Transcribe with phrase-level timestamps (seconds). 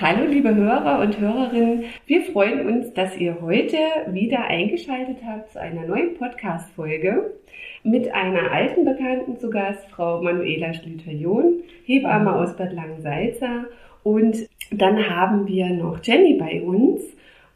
[0.00, 5.60] Hallo liebe Hörer und Hörerinnen, wir freuen uns, dass ihr heute wieder eingeschaltet habt zu
[5.60, 7.32] einer neuen Podcast-Folge
[7.82, 13.64] mit einer alten Bekannten zu Gast, Frau Manuela Schlüter-John, Hebamme aus Bad Langensalza.
[14.04, 14.36] Und
[14.70, 17.02] dann haben wir noch Jenny bei uns.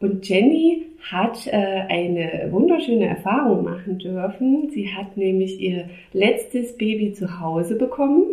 [0.00, 0.82] Und Jenny
[1.12, 4.68] hat äh, eine wunderschöne Erfahrung machen dürfen.
[4.70, 8.24] Sie hat nämlich ihr letztes Baby zu Hause bekommen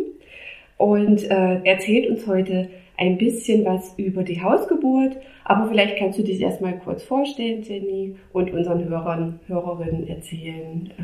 [0.78, 2.70] und äh, erzählt uns heute
[3.00, 5.16] ein bisschen was über die Hausgeburt.
[5.44, 11.02] Aber vielleicht kannst du dich erstmal kurz vorstellen, Jenny, und unseren Hörern, Hörerinnen erzählen, äh,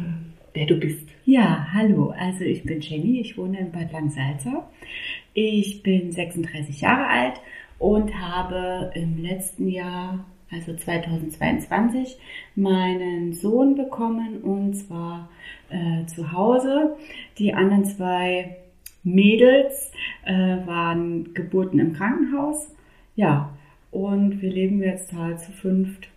[0.53, 1.09] wer du bist.
[1.25, 2.13] Ja, hallo.
[2.17, 4.69] Also ich bin Jenny, ich wohne in Bad Langsalza.
[5.33, 7.41] Ich bin 36 Jahre alt
[7.79, 12.19] und habe im letzten Jahr, also 2022,
[12.55, 15.31] meinen Sohn bekommen und zwar
[15.71, 16.97] äh, zu Hause.
[17.39, 18.57] Die anderen zwei
[19.07, 19.93] Mädels
[20.25, 20.33] äh,
[20.67, 22.75] waren Geburten im Krankenhaus.
[23.15, 23.51] Ja,
[23.93, 26.09] und wir leben jetzt halt zu fünft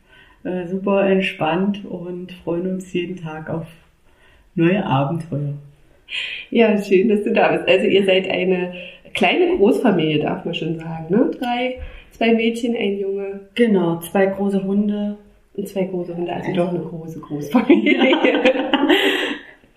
[0.44, 3.68] äh, super entspannt und freuen uns jeden Tag auf
[4.56, 5.54] neue Abenteuer.
[6.50, 7.68] Ja, schön, dass du da bist.
[7.68, 8.74] Also ihr seid eine
[9.14, 11.30] kleine Großfamilie, darf man schon sagen, ne?
[11.40, 11.80] Drei,
[12.12, 13.42] zwei Mädchen, ein Junge.
[13.54, 15.18] Genau, zwei große Hunde.
[15.54, 16.62] Und zwei große Hunde, also, also.
[16.62, 18.10] doch eine große Großfamilie.
[18.10, 18.18] Ja.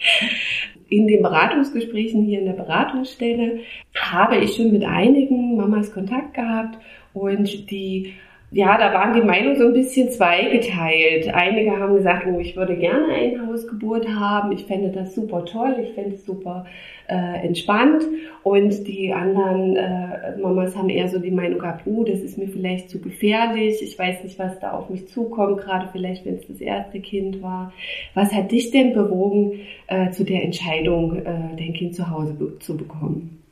[0.92, 3.60] in den Beratungsgesprächen hier in der Beratungsstelle
[3.96, 6.78] habe ich schon mit einigen Mamas Kontakt gehabt
[7.14, 8.12] und die
[8.54, 11.32] ja, da waren die Meinungen so ein bisschen zweigeteilt.
[11.32, 15.76] Einige haben gesagt, oh, ich würde gerne eine Hausgeburt haben, ich fände das super toll,
[15.82, 16.66] ich fände es super
[17.08, 18.04] äh, entspannt.
[18.42, 22.48] Und die anderen äh, Mamas haben eher so die Meinung gehabt, oh, das ist mir
[22.48, 26.46] vielleicht zu gefährlich, ich weiß nicht, was da auf mich zukommt, gerade vielleicht, wenn es
[26.46, 27.72] das erste Kind war.
[28.12, 31.24] Was hat dich denn bewogen, äh, zu der Entscheidung, äh,
[31.56, 33.42] dein Kind zu Hause be zu bekommen?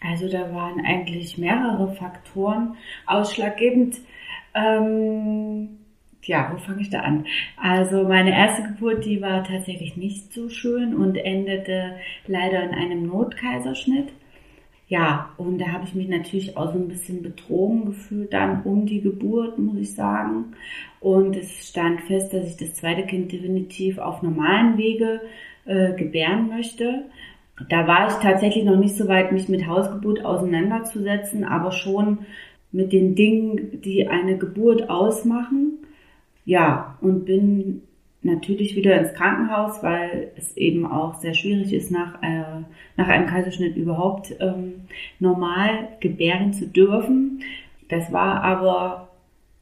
[0.00, 3.96] Also da waren eigentlich mehrere Faktoren ausschlaggebend.
[4.54, 5.78] Ähm,
[6.22, 7.26] ja, wo fange ich da an?
[7.60, 13.06] Also meine erste Geburt, die war tatsächlich nicht so schön und endete leider in einem
[13.06, 14.12] Notkaiserschnitt.
[14.86, 18.84] Ja, und da habe ich mich natürlich auch so ein bisschen betrogen gefühlt dann um
[18.86, 20.54] die Geburt, muss ich sagen.
[21.00, 25.22] Und es stand fest, dass ich das zweite Kind definitiv auf normalen Wege
[25.64, 27.06] äh, gebären möchte.
[27.68, 32.26] Da war ich tatsächlich noch nicht so weit, mich mit Hausgeburt auseinanderzusetzen, aber schon
[32.74, 35.78] mit den Dingen, die eine Geburt ausmachen.
[36.44, 37.82] Ja, und bin
[38.22, 42.64] natürlich wieder ins Krankenhaus, weil es eben auch sehr schwierig ist, nach, äh,
[42.96, 44.82] nach einem Kaiserschnitt überhaupt ähm,
[45.20, 47.42] normal gebären zu dürfen.
[47.88, 49.10] Das war aber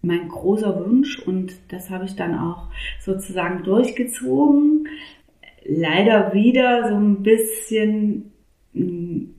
[0.00, 2.68] mein großer Wunsch und das habe ich dann auch
[2.98, 4.88] sozusagen durchgezogen.
[5.66, 8.32] Leider wieder so ein bisschen
[8.72, 9.34] hm,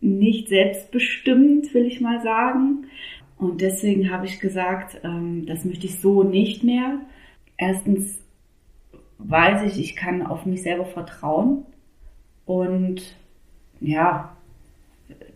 [0.00, 2.86] nicht selbstbestimmt, will ich mal sagen.
[3.38, 7.00] Und deswegen habe ich gesagt, ähm, das möchte ich so nicht mehr.
[7.56, 8.18] Erstens
[9.18, 11.64] weiß ich, ich kann auf mich selber vertrauen.
[12.46, 13.16] Und
[13.80, 14.36] ja,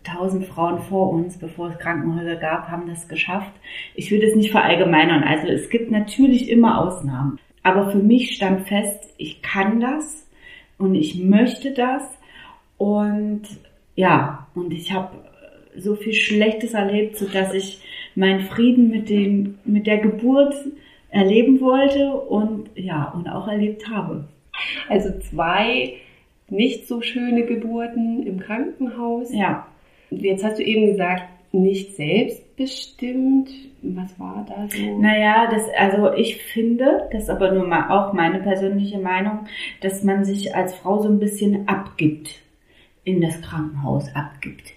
[0.03, 3.51] tausend Frauen vor uns, bevor es Krankenhäuser gab, haben das geschafft.
[3.95, 5.23] Ich will das nicht verallgemeinern.
[5.23, 7.39] Also es gibt natürlich immer Ausnahmen.
[7.63, 10.27] Aber für mich stand fest, ich kann das
[10.77, 12.03] und ich möchte das.
[12.77, 13.43] Und
[13.95, 15.30] ja, und ich habe
[15.77, 17.81] so viel Schlechtes erlebt, so dass ich
[18.15, 20.53] meinen Frieden mit den, mit der Geburt
[21.09, 24.25] erleben wollte und ja, und auch erlebt habe.
[24.89, 25.93] Also zwei
[26.49, 29.33] nicht so schöne Geburten im Krankenhaus.
[29.33, 29.67] Ja.
[30.09, 31.23] Jetzt hast du eben gesagt,
[31.53, 33.49] nicht selbstbestimmt.
[33.81, 34.99] Was war da so?
[34.99, 39.47] Naja, das, also ich finde, das ist aber nur mal auch meine persönliche Meinung,
[39.81, 42.41] dass man sich als Frau so ein bisschen abgibt,
[43.03, 44.73] in das Krankenhaus abgibt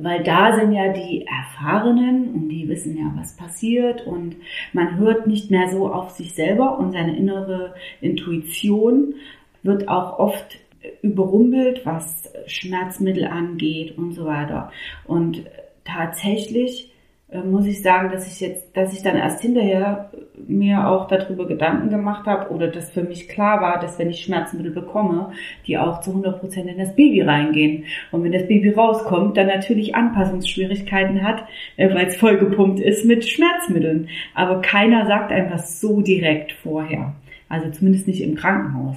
[0.00, 4.36] weil da sind ja die Erfahrenen und die wissen ja, was passiert und
[4.72, 9.14] man hört nicht mehr so auf sich selber und seine innere Intuition
[9.62, 10.58] wird auch oft
[11.02, 14.70] überrumpelt, was Schmerzmittel angeht und so weiter.
[15.04, 15.44] Und
[15.84, 16.92] tatsächlich
[17.30, 20.10] muss ich sagen, dass ich jetzt, dass ich dann erst hinterher
[20.46, 24.20] mir auch darüber Gedanken gemacht habe oder dass für mich klar war, dass wenn ich
[24.24, 25.32] Schmerzmittel bekomme,
[25.66, 27.84] die auch zu 100 Prozent in das Baby reingehen.
[28.12, 31.44] Und wenn das Baby rauskommt, dann natürlich Anpassungsschwierigkeiten hat,
[31.76, 34.08] äh, weil es vollgepumpt ist mit Schmerzmitteln.
[34.34, 37.14] Aber keiner sagt einfach so direkt vorher.
[37.50, 38.96] Also zumindest nicht im Krankenhaus.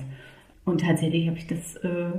[0.64, 2.12] Und tatsächlich habe ich das äh,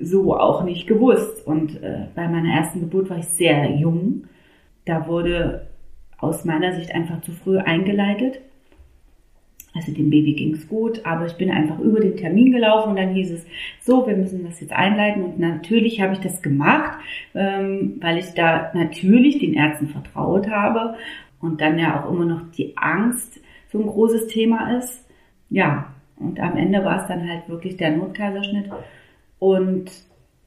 [0.00, 1.44] so auch nicht gewusst.
[1.44, 4.24] Und äh, bei meiner ersten Geburt war ich sehr jung
[4.84, 5.68] da wurde
[6.18, 8.40] aus meiner Sicht einfach zu früh eingeleitet.
[9.74, 12.96] Also dem Baby ging es gut, aber ich bin einfach über den Termin gelaufen und
[12.96, 13.46] dann hieß es,
[13.80, 15.24] so, wir müssen das jetzt einleiten.
[15.24, 16.98] Und natürlich habe ich das gemacht,
[17.34, 20.96] ähm, weil ich da natürlich den Ärzten vertraut habe
[21.40, 23.40] und dann ja auch immer noch die Angst
[23.70, 25.08] so ein großes Thema ist.
[25.48, 28.70] Ja, und am Ende war es dann halt wirklich der Notkaiserschnitt.
[29.38, 29.90] Und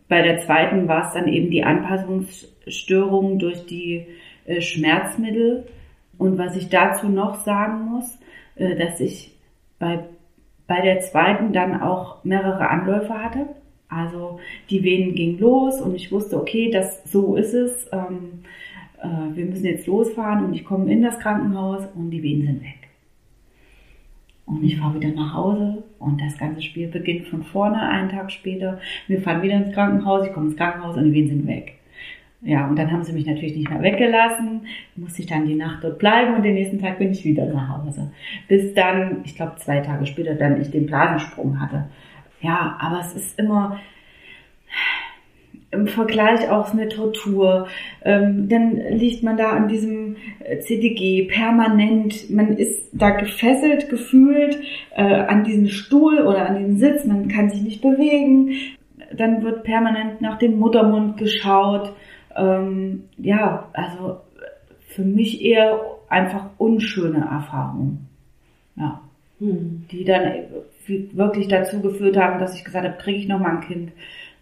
[0.07, 4.05] bei der zweiten war es dann eben die Anpassungsstörung durch die
[4.61, 5.67] Schmerzmittel.
[6.17, 8.17] Und was ich dazu noch sagen muss,
[8.55, 9.35] äh, dass ich
[9.79, 10.05] bei,
[10.67, 13.47] bei der zweiten dann auch mehrere Anläufe hatte.
[13.89, 14.39] Also
[14.69, 17.87] die Venen gingen los und ich wusste, okay, das so ist es.
[17.91, 18.43] Ähm,
[19.01, 22.61] äh, wir müssen jetzt losfahren und ich komme in das Krankenhaus und die Venen sind
[22.63, 22.85] weg.
[24.45, 28.31] Und ich fahre wieder nach Hause und das ganze Spiel beginnt von vorne einen Tag
[28.31, 28.79] später.
[29.07, 31.79] Wir fahren wieder ins Krankenhaus, ich komme ins Krankenhaus und die Venen sind weg.
[32.45, 35.83] Ja, und dann haben sie mich natürlich nicht mehr weggelassen, musste ich dann die Nacht
[35.83, 38.11] dort bleiben und den nächsten Tag bin ich wieder nach Hause.
[38.47, 41.85] Bis dann, ich glaube zwei Tage später, dann ich den Blasensprung hatte.
[42.41, 43.79] Ja, aber es ist immer,
[45.71, 47.67] im Vergleich auch eine Tortur.
[48.03, 52.29] Ähm, dann liegt man da an diesem äh, CDG permanent.
[52.29, 54.59] Man ist da gefesselt, gefühlt
[54.95, 57.05] äh, an diesen Stuhl oder an den Sitz.
[57.05, 58.51] Man kann sich nicht bewegen.
[59.15, 61.93] Dann wird permanent nach dem Muttermund geschaut.
[62.35, 64.17] Ähm, ja, also
[64.87, 65.79] für mich eher
[66.09, 68.07] einfach unschöne Erfahrungen.
[68.75, 69.01] Ja.
[69.39, 69.85] Hm.
[69.91, 70.31] Die dann
[70.87, 73.91] wirklich dazu geführt haben, dass ich gesagt habe, kriege ich noch mal ein Kind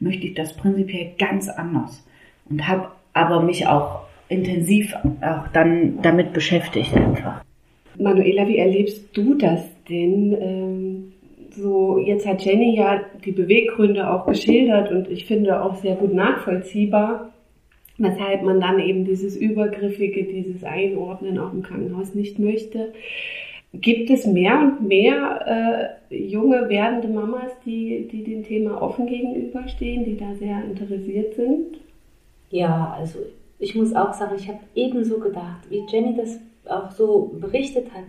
[0.03, 2.05] möchte ich das prinzipiell ganz anders
[2.49, 7.43] und habe aber mich auch intensiv auch dann damit beschäftigt einfach.
[7.97, 10.37] Manuela, wie erlebst du das denn?
[10.39, 11.13] Ähm,
[11.51, 16.13] so, jetzt hat Jenny ja die Beweggründe auch geschildert und ich finde auch sehr gut
[16.13, 17.29] nachvollziehbar,
[17.97, 22.93] weshalb man dann eben dieses Übergriffige, dieses Einordnen auch im Krankenhaus nicht möchte.
[23.73, 30.05] Gibt es mehr und mehr äh, junge werdende Mamas, die, die dem Thema offen gegenüberstehen,
[30.05, 31.79] die da sehr interessiert sind?
[32.51, 33.19] Ja, also
[33.57, 38.03] ich muss auch sagen, ich habe ebenso gedacht, wie Jenny das auch so berichtet hat.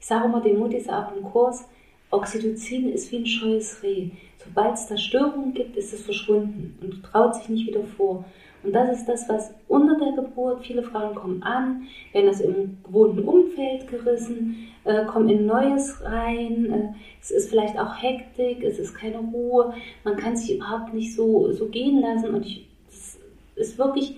[0.00, 1.68] Ich sage immer den Muttis auch im Kurs,
[2.10, 4.10] Oxytocin ist wie ein scheues Reh.
[4.44, 8.24] Sobald es da Störungen gibt, ist es verschwunden und traut sich nicht wieder vor.
[8.64, 11.82] Und das ist das, was unter der Geburt, viele Frauen kommen an,
[12.12, 17.78] werden das im gewohnten Umfeld gerissen, äh, kommen in Neues rein, äh, es ist vielleicht
[17.78, 22.34] auch Hektik, es ist keine Ruhe, man kann sich überhaupt nicht so, so gehen lassen.
[22.34, 23.18] Und ich, das
[23.56, 24.16] ist wirklich,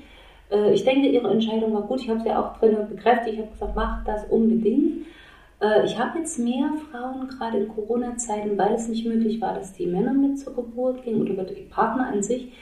[0.51, 3.51] äh, ich denke, ihre Entscheidung war gut, ich habe sie auch drin bekräftigt, ich habe
[3.51, 5.07] gesagt, mach das unbedingt.
[5.61, 9.73] Äh, ich habe jetzt mehr Frauen, gerade in Corona-Zeiten, weil es nicht möglich war, dass
[9.73, 12.53] die Männer mit zur Geburt gingen oder die Partner an sich,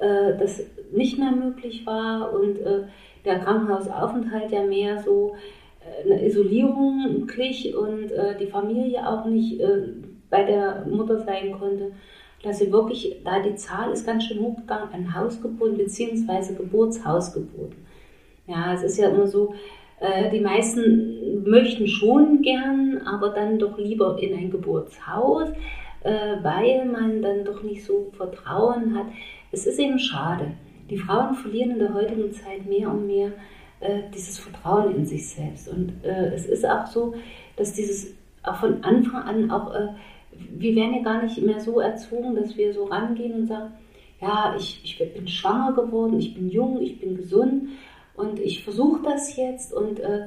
[0.00, 0.62] äh, das
[0.92, 2.84] nicht mehr möglich war und äh,
[3.24, 5.34] der Krankenhausaufenthalt ja mehr so
[5.80, 8.10] äh, eine Isolierung glich und
[8.40, 9.60] die Familie auch nicht
[10.30, 11.92] bei der Mutter sein konnte,
[12.42, 16.54] dass sie wirklich, da die Zahl ist ganz schön hochgegangen an Hausgeburten bzw.
[16.54, 17.86] Geburtshausgeburten.
[18.46, 19.54] Ja, es ist ja immer so,
[20.32, 25.48] die meisten möchten schon gern, aber dann doch lieber in ein Geburtshaus,
[26.04, 29.06] weil man dann doch nicht so Vertrauen hat
[29.54, 30.52] es ist eben schade.
[30.90, 33.32] Die Frauen verlieren in der heutigen Zeit mehr und mehr
[33.80, 35.68] äh, dieses Vertrauen in sich selbst.
[35.68, 37.14] Und äh, es ist auch so,
[37.56, 39.88] dass dieses auch von Anfang an auch, äh,
[40.32, 43.72] wir werden ja gar nicht mehr so erzogen, dass wir so rangehen und sagen,
[44.20, 47.68] ja, ich, ich bin schwanger geworden, ich bin jung, ich bin gesund
[48.16, 50.26] und ich versuche das jetzt und äh,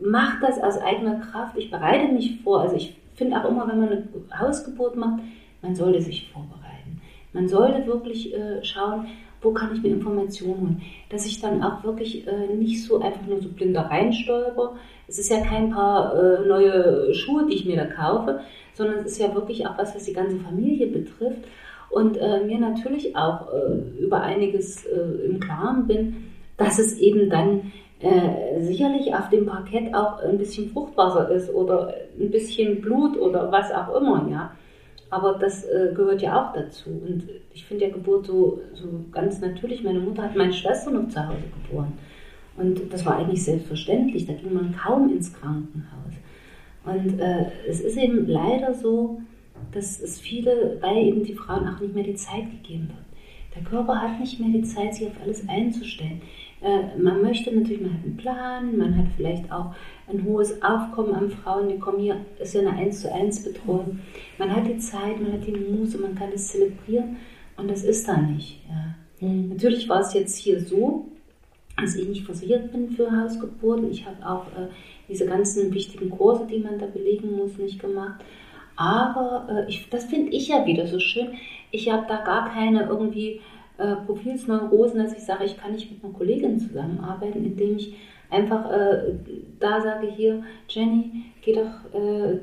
[0.00, 1.56] mache das aus eigener Kraft.
[1.56, 2.60] Ich bereite mich vor.
[2.60, 4.08] Also ich finde auch immer, wenn man eine
[4.38, 5.22] Hausgeburt macht,
[5.62, 7.00] man sollte sich vorbereiten.
[7.32, 9.06] Man sollte wirklich äh, schauen,
[9.42, 13.26] wo kann ich mir Informationen holen, dass ich dann auch wirklich äh, nicht so einfach
[13.26, 14.76] nur so blind reinstolper.
[15.06, 18.40] Es ist ja kein paar äh, neue Schuhe, die ich mir da kaufe,
[18.74, 21.44] sondern es ist ja wirklich auch was, was die ganze Familie betrifft
[21.90, 27.30] und äh, mir natürlich auch äh, über einiges äh, im Klaren bin, dass es eben
[27.30, 33.16] dann äh, sicherlich auf dem Parkett auch ein bisschen Fruchtwasser ist oder ein bisschen Blut
[33.16, 34.52] oder was auch immer, ja.
[35.08, 36.90] Aber das äh, gehört ja auch dazu.
[36.90, 39.82] Und ich finde ja Geburt so, so ganz natürlich.
[39.84, 41.92] Meine Mutter hat meine Schwester noch zu Hause geboren.
[42.56, 44.26] Und das war eigentlich selbstverständlich.
[44.26, 46.12] Da ging man kaum ins Krankenhaus.
[46.84, 49.20] Und äh, es ist eben leider so,
[49.72, 53.05] dass es viele, weil eben die Frauen auch nicht mehr die Zeit gegeben wird.
[53.56, 56.20] Der Körper hat nicht mehr die Zeit, sich auf alles einzustellen.
[56.60, 59.74] Äh, man möchte natürlich, man hat einen Plan, man hat vielleicht auch
[60.08, 64.00] ein hohes Aufkommen an Frauen, die kommen hier, ist ja eine 1 zu 1 Betreuung.
[64.38, 67.16] Man hat die Zeit, man hat die Muße, man kann es zelebrieren
[67.56, 68.60] und das ist da nicht.
[68.68, 69.26] Ja.
[69.26, 69.50] Mhm.
[69.50, 71.06] Natürlich war es jetzt hier so,
[71.76, 73.90] dass ich nicht versichert bin für Hausgeburten.
[73.90, 74.68] Ich habe auch äh,
[75.08, 78.24] diese ganzen wichtigen Kurse, die man da belegen muss, nicht gemacht.
[78.76, 81.28] Aber äh, ich, das finde ich ja wieder so schön.
[81.70, 83.40] Ich habe da gar keine irgendwie
[83.78, 87.94] äh, Profilsneurosen, dass ich sage, ich kann nicht mit einer Kollegin zusammenarbeiten, indem ich
[88.30, 89.14] einfach äh,
[89.58, 92.38] da sage, hier, Jenny, geh doch äh,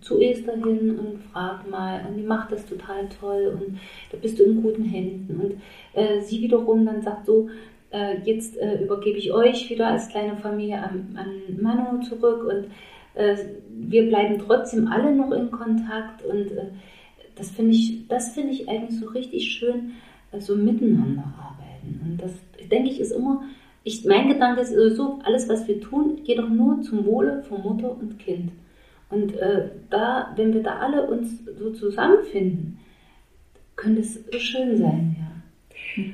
[0.00, 2.04] zu Esther hin und frag mal.
[2.06, 3.78] Und die macht das total toll und
[4.10, 5.40] da bist du in guten Händen.
[5.40, 5.62] Und
[5.98, 7.48] äh, sie wiederum dann sagt so,
[7.90, 12.66] äh, jetzt äh, übergebe ich euch wieder als kleine Familie an, an Manu zurück und
[13.14, 13.36] äh,
[13.68, 16.70] wir bleiben trotzdem alle noch in Kontakt und äh,
[17.36, 19.92] das finde ich, das finde ich eigentlich so richtig schön,
[20.32, 22.00] äh, so miteinander arbeiten.
[22.04, 22.32] Und das,
[22.70, 23.42] denke ich, ist immer,
[23.82, 27.62] ich, mein Gedanke ist so, alles, was wir tun, geht doch nur zum Wohle von
[27.62, 28.52] Mutter und Kind.
[29.10, 32.78] Und äh, da, wenn wir da alle uns so zusammenfinden,
[33.76, 36.04] könnte es schön sein, ja.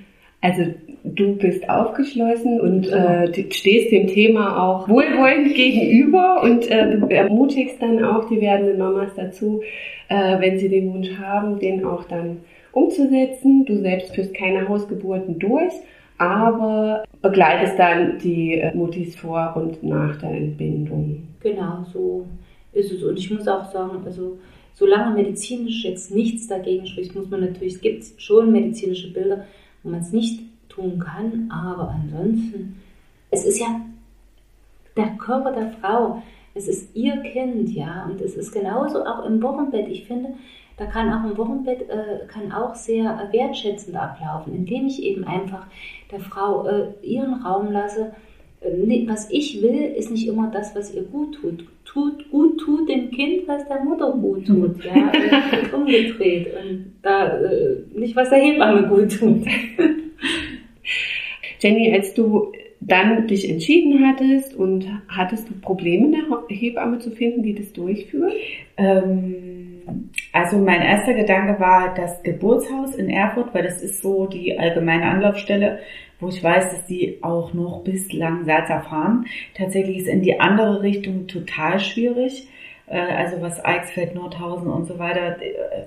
[0.41, 0.63] Also
[1.05, 3.25] du bist aufgeschlossen und ja.
[3.25, 8.79] äh, stehst dem Thema auch wohlwollend gegenüber und äh, du ermutigst dann auch die werdenden
[8.79, 9.63] Mamas dazu,
[10.09, 12.39] äh, wenn sie den Wunsch haben, den auch dann
[12.73, 13.65] umzusetzen.
[13.65, 15.73] Du selbst führst keine Hausgeburten durch,
[16.19, 21.29] aber begleitest dann die äh, Mutis vor und nach der Entbindung.
[21.41, 22.27] Genau, so
[22.73, 23.03] ist es.
[23.03, 24.39] Und ich muss auch sagen, also
[24.75, 29.47] solange medizinisch jetzt nichts dagegen spricht, muss man natürlich, es gibt schon medizinische Bilder,
[29.83, 32.81] wo man es nicht tun kann, aber ansonsten,
[33.31, 33.81] es ist ja
[34.97, 36.23] der Körper der Frau,
[36.55, 39.89] es ist ihr Kind, ja, und es ist genauso auch im Wochenbett.
[39.89, 40.31] Ich finde,
[40.77, 45.67] da kann auch im Wochenbett äh, kann auch sehr wertschätzend ablaufen, indem ich eben einfach
[46.11, 48.13] der Frau äh, ihren Raum lasse.
[48.61, 51.65] Äh, was ich will, ist nicht immer das, was ihr gut tut.
[51.85, 55.13] tut gut tut dem Kind, was der Mutter gut tut, ja,
[55.63, 59.47] und umgedreht und da äh, nicht was der Hebamme gut tut.
[61.61, 67.43] Jenny, als du dann dich entschieden hattest und hattest du Probleme, eine Hebamme zu finden,
[67.43, 68.33] die das durchführt?
[68.79, 69.83] Ähm,
[70.33, 75.05] also mein erster Gedanke war das Geburtshaus in Erfurt, weil das ist so die allgemeine
[75.05, 75.81] Anlaufstelle,
[76.21, 79.27] wo ich weiß, dass die auch noch bislang Salzer fahren.
[79.55, 82.49] Tatsächlich ist in die andere Richtung total schwierig.
[82.87, 85.85] Äh, also was Eichsfeld, Nordhausen und so weiter, äh,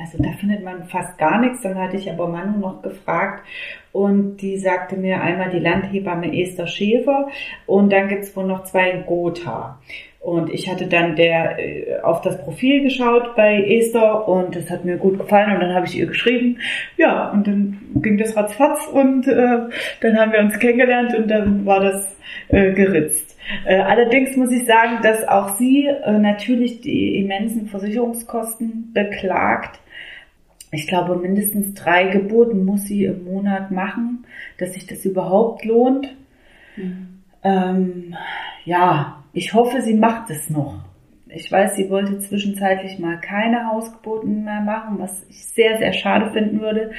[0.00, 1.60] also da findet man fast gar nichts.
[1.62, 3.44] Dann hatte ich aber Manu noch gefragt
[3.92, 7.28] und die sagte mir einmal die Landhebamme Esther Schäfer
[7.66, 9.78] und dann gibt's wohl noch zwei in Gotha.
[10.20, 14.84] Und ich hatte dann der äh, auf das Profil geschaut bei Esther und das hat
[14.84, 16.58] mir gut gefallen und dann habe ich ihr geschrieben.
[16.98, 19.58] Ja, und dann ging das ratzfatz und äh,
[20.00, 22.16] dann haben wir uns kennengelernt und dann war das
[22.48, 23.38] äh, geritzt.
[23.64, 29.80] Äh, allerdings muss ich sagen, dass auch sie äh, natürlich die immensen Versicherungskosten beklagt
[30.72, 34.24] ich glaube, mindestens drei Geburten muss sie im Monat machen,
[34.58, 36.14] dass sich das überhaupt lohnt.
[36.76, 37.22] Mhm.
[37.42, 38.14] Ähm,
[38.64, 40.84] ja, ich hoffe, sie macht es noch.
[41.32, 46.32] Ich weiß, sie wollte zwischenzeitlich mal keine Hausgeburten mehr machen, was ich sehr, sehr schade
[46.32, 46.90] finden würde,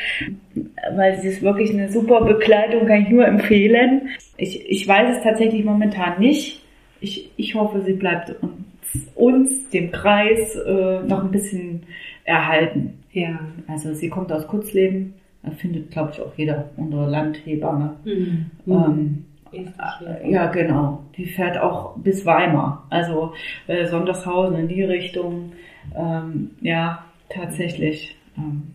[0.96, 4.10] weil sie ist wirklich eine super Begleitung, kann ich nur empfehlen.
[4.38, 6.64] Ich, ich weiß es tatsächlich momentan nicht.
[7.02, 11.84] Ich, ich hoffe, sie bleibt uns, uns dem Kreis, äh, noch ein bisschen
[12.24, 13.01] erhalten.
[13.14, 15.14] Ja, also sie kommt aus Kurzleben,
[15.58, 17.98] findet, glaube ich, auch jeder unsere Landhebamme.
[18.06, 18.46] Mhm.
[18.68, 21.04] Ähm, äh, ja, genau.
[21.18, 23.34] Die fährt auch bis Weimar, also
[23.68, 25.52] äh, Sondershausen in die Richtung.
[25.96, 28.16] Ähm, ja, tatsächlich.
[28.38, 28.74] Ähm.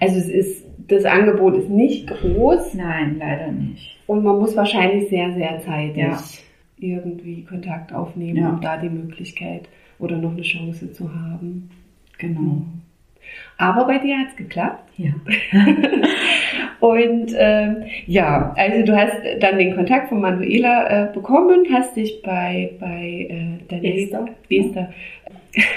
[0.00, 2.74] Also es ist, das Angebot ist nicht groß.
[2.74, 3.96] Nein, leider nicht.
[4.06, 6.18] Und man muss wahrscheinlich sehr, sehr zeitig ja.
[6.78, 8.50] irgendwie Kontakt aufnehmen, ja.
[8.50, 9.68] um da die Möglichkeit
[9.98, 11.70] oder noch eine Chance zu haben.
[12.18, 12.40] Genau.
[12.40, 12.66] Mhm.
[13.56, 14.90] Aber bei dir hat es geklappt.
[14.96, 15.12] Ja.
[16.80, 22.20] und ähm, ja, also du hast dann den Kontakt von Manuela äh, bekommen, hast dich
[22.22, 24.92] bei, bei äh, der Esther, Esther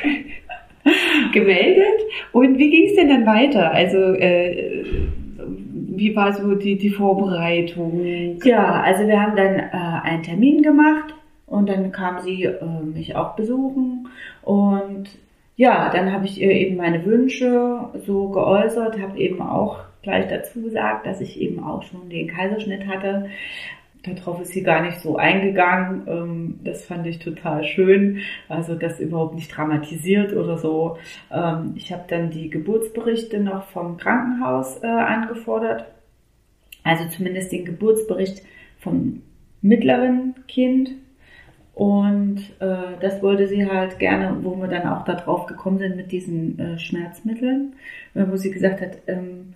[1.34, 2.02] gemeldet.
[2.32, 3.72] Und wie ging es denn dann weiter?
[3.72, 4.84] Also äh,
[5.98, 8.38] wie war so die, die Vorbereitung?
[8.44, 11.14] Ja, also wir haben dann äh, einen Termin gemacht
[11.48, 14.08] und dann kam sie äh, mich auch besuchen
[14.44, 15.10] und
[15.58, 20.62] ja, dann habe ich ihr eben meine Wünsche so geäußert, habe eben auch gleich dazu
[20.62, 23.30] gesagt, dass ich eben auch schon den Kaiserschnitt hatte.
[24.04, 26.04] Darauf ist sie gar nicht so eingegangen.
[26.08, 28.20] Ähm, das fand ich total schön.
[28.48, 30.98] Also das überhaupt nicht dramatisiert oder so.
[31.32, 35.86] Ähm, ich habe dann die Geburtsberichte noch vom Krankenhaus äh, angefordert.
[36.84, 38.44] Also zumindest den Geburtsbericht
[38.80, 39.24] vom
[39.62, 40.92] mittleren Kind
[41.78, 45.96] und äh, das wollte sie halt gerne, wo wir dann auch da drauf gekommen sind
[45.96, 47.76] mit diesen äh, Schmerzmitteln,
[48.16, 49.54] äh, wo sie gesagt hat, ähm,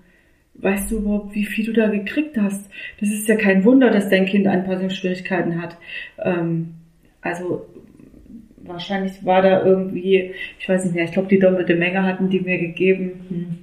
[0.53, 2.69] weißt du überhaupt, wie viel du da gekriegt hast?
[2.99, 5.77] Das ist ja kein Wunder, dass dein Kind Anpassungsschwierigkeiten hat.
[6.23, 6.75] Ähm,
[7.21, 7.65] also
[8.57, 12.41] wahrscheinlich war da irgendwie, ich weiß nicht mehr, ich glaube, die doppelte Menge hatten die
[12.41, 13.25] mir gegeben.
[13.29, 13.57] Hm.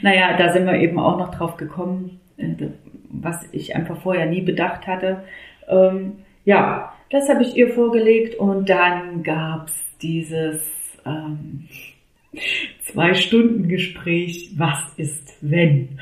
[0.00, 2.54] Naja, da sind wir eben auch noch drauf gekommen, äh,
[3.10, 5.24] was ich einfach vorher nie bedacht hatte.
[5.68, 6.12] Ähm,
[6.46, 10.62] ja, das habe ich ihr vorgelegt und dann gab's dieses
[11.06, 11.68] ähm,
[12.86, 16.00] Zwei-Stunden-Gespräch, was ist wenn?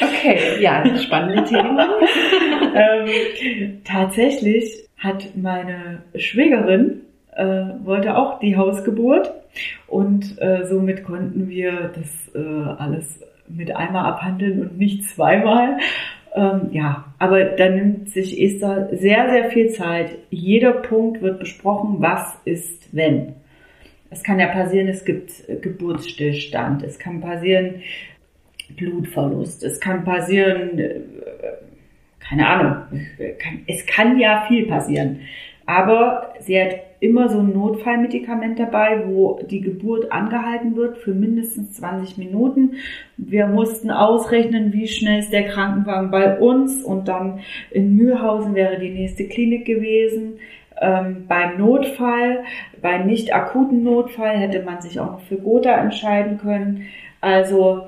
[0.00, 1.88] Okay, ja, spannende Thema.
[2.74, 7.00] ähm, tatsächlich hat meine Schwägerin
[7.36, 9.32] äh, wollte auch die Hausgeburt
[9.86, 12.38] und äh, somit konnten wir das äh,
[12.78, 15.78] alles mit einmal abhandeln und nicht zweimal.
[16.34, 20.18] Ähm, ja, aber da nimmt sich Esther sehr, sehr viel Zeit.
[20.30, 23.34] Jeder Punkt wird besprochen, was ist wenn.
[24.10, 27.82] Es kann ja passieren, es gibt Geburtsstillstand, es kann passieren
[28.76, 31.00] Blutverlust, es kann passieren, äh,
[32.20, 33.00] keine Ahnung,
[33.66, 35.20] es kann ja viel passieren.
[35.66, 41.74] Aber sie hat immer so ein Notfallmedikament dabei, wo die Geburt angehalten wird für mindestens
[41.74, 42.76] 20 Minuten.
[43.16, 47.40] Wir mussten ausrechnen, wie schnell ist der Krankenwagen bei uns und dann
[47.70, 50.38] in Mühlhausen wäre die nächste Klinik gewesen.
[50.80, 52.44] Ähm, beim Notfall,
[52.82, 56.86] bei nicht akuten Notfall hätte man sich auch noch für Gotha entscheiden können.
[57.20, 57.86] Also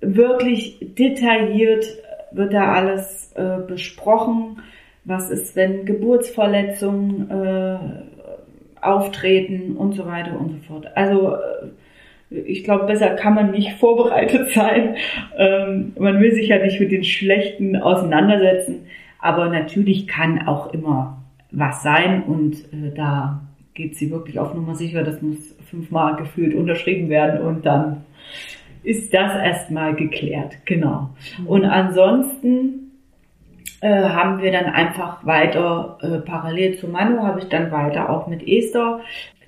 [0.00, 1.86] wirklich detailliert
[2.32, 4.58] wird da alles äh, besprochen.
[5.04, 7.78] Was ist, wenn Geburtsverletzungen äh,
[8.82, 10.88] auftreten und so weiter und so fort.
[10.96, 14.96] Also äh, ich glaube, besser kann man nicht vorbereitet sein.
[15.36, 18.86] Ähm, man will sich ja nicht mit den Schlechten auseinandersetzen,
[19.18, 23.42] aber natürlich kann auch immer was sein und äh, da
[23.74, 28.04] geht sie wirklich auf Nummer sicher, das muss fünfmal gefühlt unterschrieben werden und dann
[28.82, 31.10] ist das erstmal geklärt, genau.
[31.38, 31.46] Mhm.
[31.46, 32.81] Und ansonsten
[33.82, 38.28] äh, haben wir dann einfach weiter, äh, parallel zu Manu habe ich dann weiter auch
[38.28, 39.00] mit Esther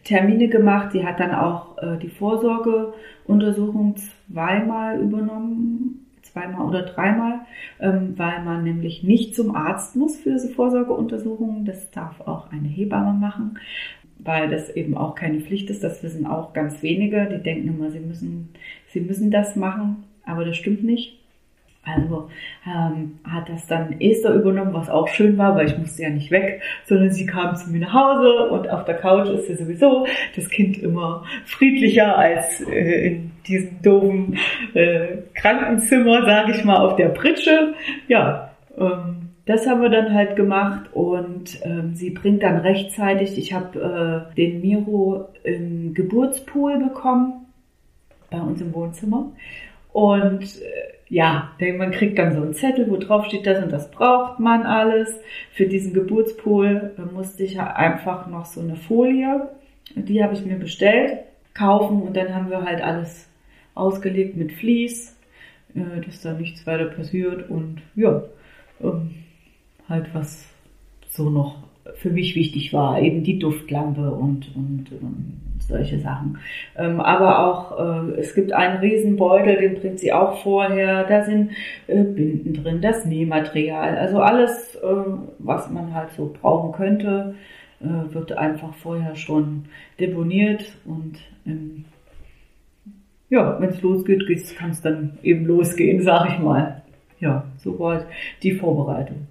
[0.03, 0.91] Termine gemacht.
[0.91, 7.43] Sie hat dann auch äh, die Vorsorgeuntersuchung zweimal übernommen, zweimal oder dreimal,
[7.79, 11.65] ähm, weil man nämlich nicht zum Arzt muss für diese Vorsorgeuntersuchungen.
[11.65, 13.61] Das darf auch eine Hebamme machen,
[14.19, 15.85] weil das eben auch keine Pflicht ist.
[15.85, 17.27] Das wissen auch ganz wenige.
[17.27, 18.49] Die denken immer, sie müssen,
[18.89, 21.24] sie müssen das machen, aber das stimmt nicht.
[21.85, 22.31] Also
[22.67, 26.31] ähm, hat das dann Esther übernommen, was auch schön war, weil ich musste ja nicht
[26.31, 30.07] weg, sondern sie kam zu mir nach Hause und auf der Couch ist ja sowieso
[30.35, 34.39] das Kind immer friedlicher als äh, in diesem doofen
[34.73, 37.75] äh, Krankenzimmer, sage ich mal, auf der Pritsche.
[38.09, 43.53] Ja, ähm, das haben wir dann halt gemacht und ähm, sie bringt dann rechtzeitig, ich
[43.53, 47.47] habe äh, den Miro im Geburtspool bekommen
[48.31, 49.33] bei uns im Wohnzimmer
[49.93, 53.91] und äh, ja, man kriegt dann so einen Zettel, wo drauf steht, das und das
[53.91, 55.21] braucht man alles.
[55.53, 59.49] Für diesen Geburtspool musste ich einfach noch so eine Folie,
[59.95, 61.19] die habe ich mir bestellt,
[61.53, 63.29] kaufen und dann haben wir halt alles
[63.75, 65.17] ausgelegt mit Vlies,
[65.75, 68.23] äh, dass da nichts weiter passiert und ja,
[68.83, 69.11] ähm,
[69.89, 70.47] halt was
[71.11, 71.59] so noch
[71.97, 76.39] für mich wichtig war, eben die Duftlampe und, und, und solche Sachen.
[76.77, 81.53] Ähm, aber auch, äh, es gibt einen Riesenbeutel, den bringt sie auch vorher, da sind
[81.87, 84.87] äh, Binden drin, das Nähmaterial, also alles, äh,
[85.39, 87.35] was man halt so brauchen könnte,
[87.81, 89.65] äh, wird einfach vorher schon
[89.99, 91.85] deponiert und ähm,
[93.31, 94.25] ja, wenn es losgeht,
[94.57, 96.83] kann es dann eben losgehen, sag ich mal.
[97.21, 98.05] Ja, so war
[98.43, 99.27] die Vorbereitung.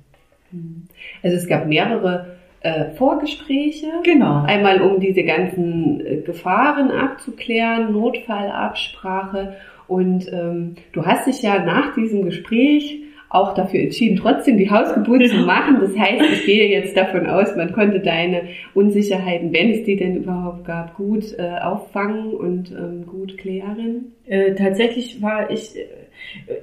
[1.22, 2.33] Also es gab mehrere
[2.64, 3.88] äh, Vorgespräche.
[4.04, 4.44] Genau.
[4.44, 9.58] Einmal um diese ganzen äh, Gefahren abzuklären, Notfallabsprache.
[9.88, 13.02] Und ähm, du hast dich ja nach diesem Gespräch
[13.34, 15.80] auch dafür entschieden, trotzdem die Hausgeburt zu machen.
[15.82, 18.44] Das heißt, ich gehe jetzt davon aus, man konnte deine
[18.76, 24.14] Unsicherheiten, wenn es die denn überhaupt gab, gut äh, auffangen und ähm, gut klären.
[24.28, 25.88] Äh, tatsächlich war ich, äh,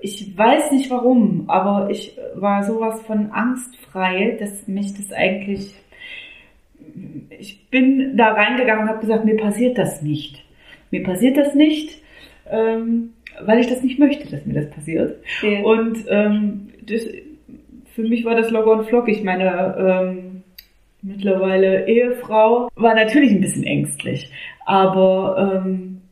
[0.00, 5.74] ich weiß nicht warum, aber ich war sowas von angstfrei, dass mich das eigentlich
[7.40, 10.44] ich bin da reingegangen und habe gesagt, mir passiert das nicht.
[10.90, 12.00] Mir passiert das nicht,
[12.50, 13.10] ähm,
[13.44, 15.18] weil ich das nicht möchte, dass mir das passiert.
[15.42, 15.60] Ja.
[15.60, 17.06] Und ähm, das,
[17.94, 19.24] für mich war das locker und flockig.
[19.24, 20.42] Meine ähm,
[21.02, 24.30] mittlerweile Ehefrau war natürlich ein bisschen ängstlich,
[24.66, 26.02] aber ähm,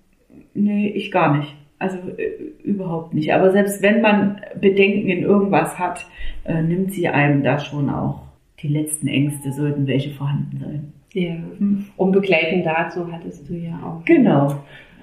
[0.55, 1.55] nee, ich gar nicht.
[1.79, 2.31] Also äh,
[2.65, 3.33] überhaupt nicht.
[3.33, 6.07] Aber selbst wenn man Bedenken in irgendwas hat,
[6.45, 8.23] äh, nimmt sie einem da schon auch
[8.63, 10.93] die letzten Ängste sollten welche vorhanden sein.
[11.13, 11.37] Ja.
[11.97, 14.05] Und begleitend dazu hattest du ja auch.
[14.05, 14.63] Genau.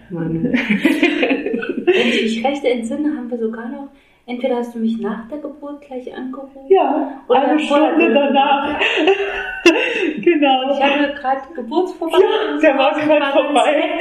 [0.09, 3.89] Wenn ich mich recht entsinne, haben wir sogar noch
[4.27, 6.61] Entweder hast du mich nach der Geburt gleich angerufen.
[6.67, 8.79] Ja, oder eine Stunde danach.
[10.19, 10.73] genau.
[10.73, 12.29] Ich hatte gerade Geburtsvorbereitung.
[12.29, 13.99] Ja, der war gerade vorbei.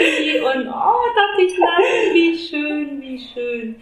[0.54, 3.76] Und oh, dachte ich, nein, wie schön, wie schön.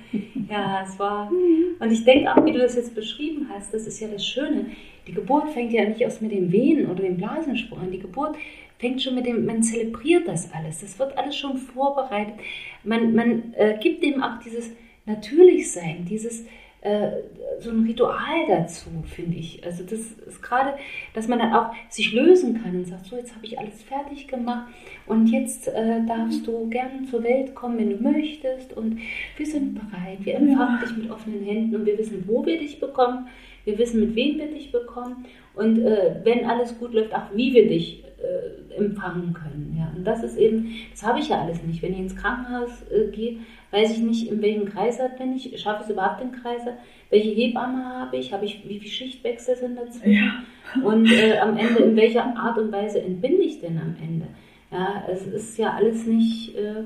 [0.50, 1.31] Ja, es war.
[1.31, 4.66] Und ich denke auch, wie du das jetzt beschrieben hast, das ist ja das Schöne.
[5.07, 7.92] Die Geburt fängt ja nicht erst mit den Venen oder dem Blasensprung an.
[7.92, 8.35] Die Geburt
[8.81, 10.81] fängt schon mit dem, man zelebriert das alles.
[10.81, 12.35] Das wird alles schon vorbereitet.
[12.83, 14.72] Man, man äh, gibt dem auch dieses
[15.07, 16.45] Natürlichsein, dieses
[16.83, 17.23] äh,
[17.61, 19.65] so ein Ritual dazu, finde ich.
[19.65, 20.75] Also das ist gerade,
[21.15, 24.27] dass man dann auch sich lösen kann und sagt, so jetzt habe ich alles fertig
[24.27, 24.73] gemacht
[25.07, 28.99] und jetzt äh, darfst du gerne zur Welt kommen, wenn du möchtest und
[29.37, 30.87] wir sind bereit, wir empfangen ja.
[30.87, 33.29] dich mit offenen Händen und wir wissen, wo wir dich bekommen,
[33.65, 37.53] wir wissen, mit wem wir dich bekommen und äh, wenn alles gut läuft, auch wie
[37.53, 39.77] wir dich äh, empfangen können.
[39.79, 39.93] Ja.
[39.97, 41.83] Und das ist eben, das habe ich ja alles nicht.
[41.83, 43.38] Wenn ich ins Krankenhaus äh, gehe,
[43.71, 46.79] weiß ich nicht, in welchem Kreissaal bin ich, schaffe ich es überhaupt den Kreissaal,
[47.11, 50.83] welche Hebamme habe ich, habe ich, wie viele Schichtwechsel sind dazwischen ja.
[50.83, 54.27] und äh, am Ende, in welcher Art und Weise entbinde ich denn am Ende.
[54.71, 56.85] Ja, es ist ja alles nicht äh,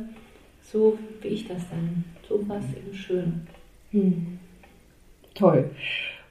[0.61, 3.47] so, wie ich das dann, so was eben schön.
[3.93, 4.39] Hm.
[5.35, 5.71] Toll.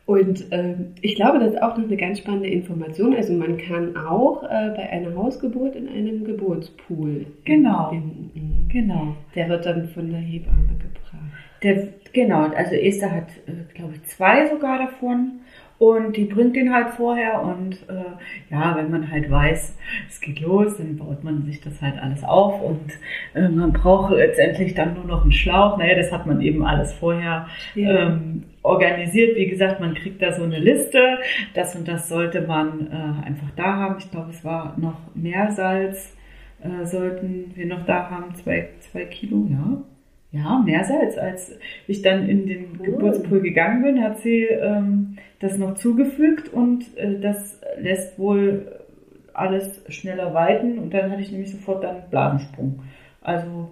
[0.06, 3.16] Und äh, ich glaube, das ist auch noch eine ganz spannende Information.
[3.16, 7.90] Also man kann auch äh, bei einer Hausgeburt in einem Geburtspool genau.
[7.92, 8.70] Entbinden.
[8.72, 9.16] Genau.
[9.34, 10.96] Der wird dann von der Hebamme gebracht.
[11.64, 15.40] Der, genau, also Esther hat, äh, glaube ich, zwei sogar davon.
[15.78, 18.16] Und die bringt den halt vorher und äh,
[18.50, 22.24] ja, wenn man halt weiß, es geht los, dann baut man sich das halt alles
[22.24, 22.94] auf und
[23.34, 25.78] äh, man braucht letztendlich dann nur noch einen Schlauch.
[25.78, 28.08] Naja, das hat man eben alles vorher ja.
[28.08, 29.36] ähm, organisiert.
[29.36, 31.18] Wie gesagt, man kriegt da so eine Liste.
[31.54, 33.96] Das und das sollte man äh, einfach da haben.
[34.00, 36.16] Ich glaube, es war noch Meersalz,
[36.62, 39.84] äh, sollten wir noch da haben, zwei, zwei Kilo, ja
[40.36, 41.18] ja, mehr Salz.
[41.18, 42.84] Als ich dann in den oh.
[42.84, 48.80] Geburtspool gegangen bin, hat sie ähm, das noch zugefügt und äh, das lässt wohl
[49.34, 52.82] alles schneller weiten und dann hatte ich nämlich sofort dann Blasensprung.
[53.22, 53.70] Also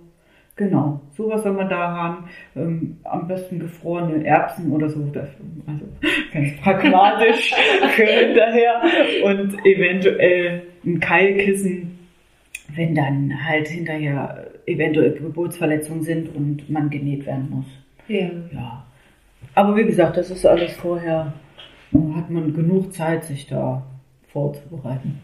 [0.56, 2.26] genau, sowas soll man da haben.
[2.56, 5.30] Ähm, am besten gefrorene Erbsen oder so, das,
[5.68, 5.86] also
[6.34, 7.54] ganz pragmatisch
[7.96, 8.82] hinterher
[9.26, 12.00] und eventuell ein Keilkissen,
[12.76, 17.66] wenn dann halt hinterher eventuell Geburtsverletzungen sind und man genäht werden muss.
[18.08, 18.30] Ja.
[18.52, 18.86] ja.
[19.56, 21.34] Aber wie gesagt, das ist alles vorher,
[22.16, 23.84] hat man genug Zeit, sich da
[24.32, 25.22] vorzubereiten.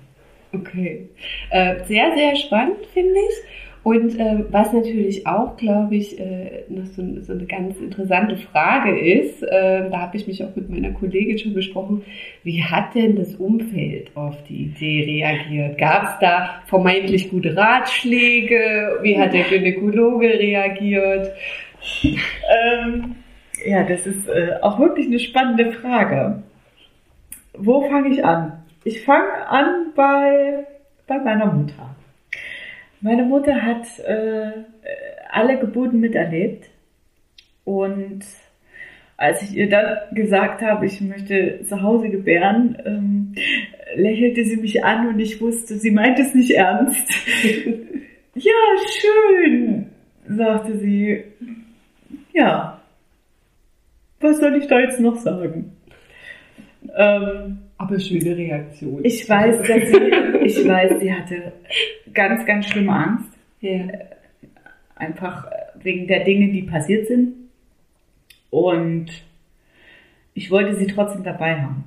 [0.54, 1.10] Okay.
[1.52, 3.69] Äh, sehr, sehr spannend, finde ich.
[3.84, 9.00] Und ähm, was natürlich auch, glaube ich, äh, noch so, so, eine ganz interessante Frage
[9.00, 12.04] ist, äh, da habe ich mich auch mit meiner Kollegin schon besprochen,
[12.44, 15.78] wie hat denn das Umfeld auf die Idee reagiert?
[15.78, 19.00] Gab es da vermeintlich gute Ratschläge?
[19.02, 21.32] Wie hat der Gynäkologe reagiert?
[22.04, 23.16] Ähm,
[23.66, 26.44] ja, das ist äh, auch wirklich eine spannende Frage.
[27.54, 28.64] Wo fange ich an?
[28.84, 30.66] Ich fange an bei,
[31.08, 31.96] bei meiner Mutter.
[33.02, 34.52] Meine Mutter hat äh,
[35.30, 36.66] alle Geburten miterlebt
[37.64, 38.22] und
[39.16, 43.36] als ich ihr dann gesagt habe, ich möchte zu Hause gebären, ähm,
[43.96, 47.06] lächelte sie mich an und ich wusste, sie meint es nicht ernst.
[48.36, 48.54] ja,
[49.02, 49.88] schön,
[50.28, 51.24] sagte sie.
[52.34, 52.82] Ja,
[54.20, 55.74] was soll ich da jetzt noch sagen?
[56.96, 59.04] Ähm, aber schöne Reaktion.
[59.04, 61.54] Ich weiß, dass sie, ich weiß, sie hatte
[62.14, 63.30] ganz, ganz schlimme Angst.
[63.62, 63.88] Ja.
[64.96, 65.48] Einfach
[65.82, 67.36] wegen der Dinge, die passiert sind.
[68.50, 69.08] Und
[70.34, 71.86] ich wollte sie trotzdem dabei haben.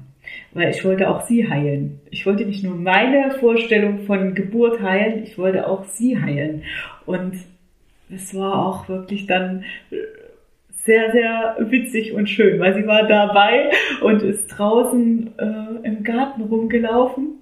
[0.53, 2.01] Weil ich wollte auch sie heilen.
[2.11, 6.63] Ich wollte nicht nur meine Vorstellung von Geburt heilen, ich wollte auch sie heilen.
[7.05, 7.35] Und
[8.09, 9.65] es war auch wirklich dann
[10.85, 16.43] sehr, sehr witzig und schön, weil sie war dabei und ist draußen äh, im Garten
[16.43, 17.39] rumgelaufen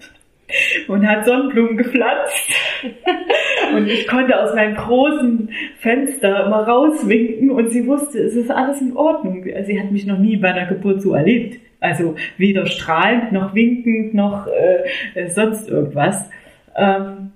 [0.89, 2.53] und hat Sonnenblumen gepflanzt.
[3.75, 8.81] und ich konnte aus meinem großen Fenster immer rauswinken und sie wusste, es ist alles
[8.81, 9.45] in Ordnung.
[9.65, 11.61] Sie hat mich noch nie bei einer Geburt so erlebt.
[11.81, 16.29] Also weder strahlend noch winkend noch äh, sonst irgendwas.
[16.77, 17.33] Ähm,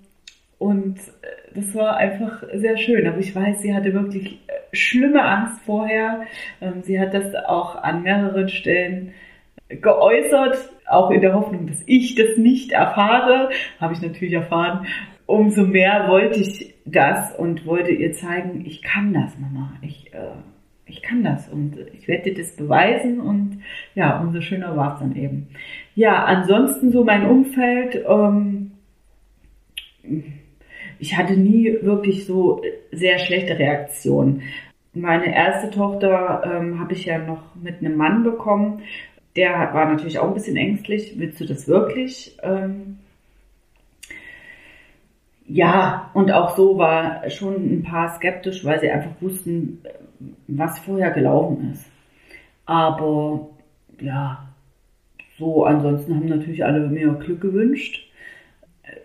[0.59, 3.07] und äh, das war einfach sehr schön.
[3.07, 6.23] Aber ich weiß, sie hatte wirklich äh, schlimme Angst vorher.
[6.61, 9.13] Ähm, sie hat das auch an mehreren Stellen
[9.69, 13.51] geäußert, auch in der Hoffnung, dass ich das nicht erfahre.
[13.81, 14.87] Habe ich natürlich erfahren.
[15.27, 19.73] Umso mehr wollte ich das und wollte ihr zeigen, ich kann das, Mama.
[19.81, 20.35] Ich, äh,
[20.87, 23.61] ich kann das und ich werde dir das beweisen und
[23.95, 25.49] ja, umso schöner war es dann eben.
[25.95, 28.05] Ja, ansonsten so mein Umfeld.
[28.07, 28.73] Ähm,
[30.99, 34.43] ich hatte nie wirklich so sehr schlechte Reaktionen.
[34.95, 38.83] meine erste Tochter ähm, habe ich ja noch mit einem Mann bekommen.
[39.37, 41.15] Der war natürlich auch ein bisschen ängstlich.
[41.17, 42.37] Willst du das wirklich?
[42.43, 42.99] Ähm,
[45.47, 49.83] ja, und auch so war schon ein paar skeptisch, weil sie einfach wussten,
[50.47, 51.85] was vorher gelaufen ist.
[52.67, 53.51] Aber
[54.01, 54.49] ja,
[55.39, 58.09] so ansonsten haben natürlich alle mir Glück gewünscht.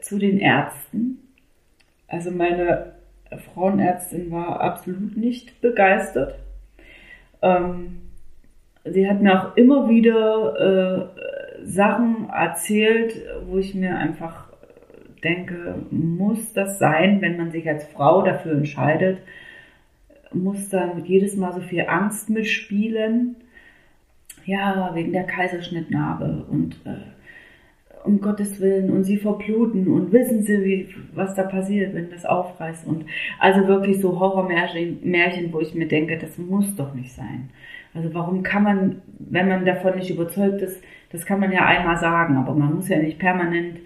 [0.02, 1.19] Zu den Ärzten.
[2.10, 2.93] Also meine
[3.54, 6.36] Frauenärztin war absolut nicht begeistert.
[7.41, 8.02] Ähm,
[8.84, 13.15] sie hat mir auch immer wieder äh, Sachen erzählt,
[13.48, 14.50] wo ich mir einfach
[15.24, 19.19] denke, muss das sein, wenn man sich als Frau dafür entscheidet,
[20.34, 23.36] muss dann jedes Mal so viel Angst mitspielen.
[24.45, 26.95] Ja, wegen der Kaiserschnittnarbe und äh,
[28.04, 32.26] um Gottes Willen und sie verbluten und wissen sie, wie, was da passiert, wenn das
[32.26, 33.06] aufreißt und
[33.40, 37.50] also wirklich so Horrormärchen, Märchen, wo ich mir denke, das muss doch nicht sein.
[37.94, 40.82] Also warum kann man, wenn man davon nicht überzeugt ist,
[41.12, 43.80] das kann man ja einmal sagen, aber man muss ja nicht permanent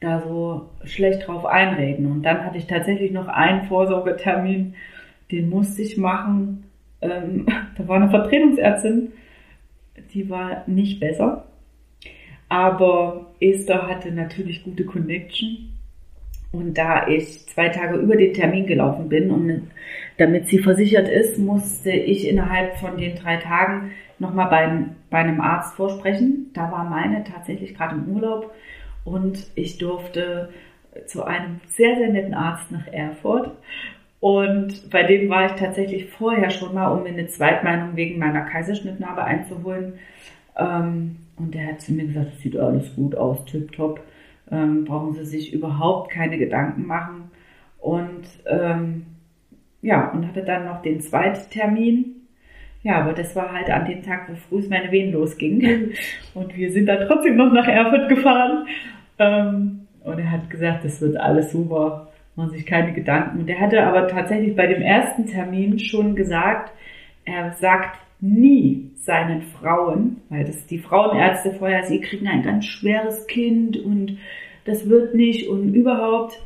[0.00, 2.06] da so schlecht drauf einreden.
[2.10, 4.74] Und dann hatte ich tatsächlich noch einen Vorsorgetermin,
[5.30, 6.64] den musste ich machen.
[7.02, 9.12] Ähm, da war eine Vertretungsärztin,
[10.14, 11.44] die war nicht besser.
[12.50, 15.72] Aber Esther hatte natürlich gute Connection.
[16.52, 19.70] Und da ich zwei Tage über den Termin gelaufen bin und
[20.18, 25.40] damit sie versichert ist, musste ich innerhalb von den drei Tagen nochmal bei, bei einem
[25.40, 26.50] Arzt vorsprechen.
[26.52, 28.52] Da war meine tatsächlich gerade im Urlaub
[29.04, 30.50] und ich durfte
[31.06, 33.52] zu einem sehr, sehr netten Arzt nach Erfurt.
[34.18, 38.42] Und bei dem war ich tatsächlich vorher schon mal, um mir eine Zweitmeinung wegen meiner
[38.42, 40.00] Kaiserschnittnarbe einzuholen.
[40.56, 44.00] Ähm, und der hat zu mir gesagt, es sieht alles gut aus, tipptopp.
[44.50, 47.30] Ähm, brauchen Sie sich überhaupt keine Gedanken machen.
[47.78, 49.06] Und ähm,
[49.82, 52.20] ja, und hatte dann noch den Zweittermin
[52.82, 55.92] ja, aber das war halt an dem Tag, wo früh meine Wehen losgingen.
[56.34, 58.66] Und wir sind dann trotzdem noch nach Erfurt gefahren.
[59.18, 63.40] Ähm, und er hat gesagt, das wird alles super, machen sich keine Gedanken.
[63.40, 66.72] Und er hatte aber tatsächlich bei dem ersten Termin schon gesagt,
[67.26, 73.26] er sagt nie seinen Frauen, weil das die Frauenärzte vorher, sie kriegen ein ganz schweres
[73.26, 74.18] Kind und
[74.64, 76.40] das wird nicht und überhaupt.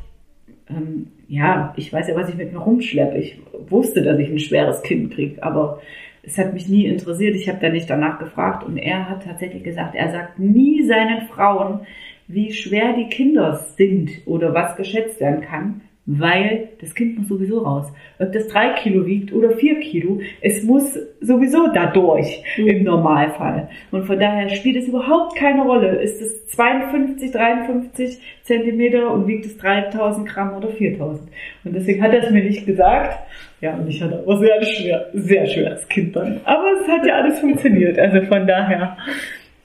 [0.69, 3.17] Ähm, ja, ich weiß ja, was ich mit mir rumschleppe.
[3.17, 5.81] Ich wusste, dass ich ein schweres Kind kriege, aber
[6.23, 7.35] es hat mich nie interessiert.
[7.35, 11.27] Ich habe da nicht danach gefragt und er hat tatsächlich gesagt, er sagt nie seinen
[11.27, 11.81] Frauen,
[12.27, 17.59] wie schwer die Kinder sind oder was geschätzt werden kann, weil das Kind muss sowieso
[17.59, 17.91] raus.
[18.19, 22.67] Ob das drei Kilo wiegt oder vier Kilo, es muss sowieso dadurch mhm.
[22.67, 23.69] im Normalfall.
[23.91, 25.95] Und von daher spielt es überhaupt keine Rolle.
[26.01, 31.29] Ist es 52, 53 Zentimeter und wiegt es 3000 Gramm oder 4000?
[31.63, 33.19] Und deswegen hat er es mir nicht gesagt.
[33.61, 36.39] Ja, und ich hatte aber sehr schwer, sehr schweres Kind dann.
[36.43, 37.97] Aber es hat ja alles funktioniert.
[37.97, 38.95] Also von daher,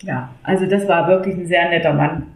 [0.03, 2.29] ja, also das war wirklich ein sehr netter Mann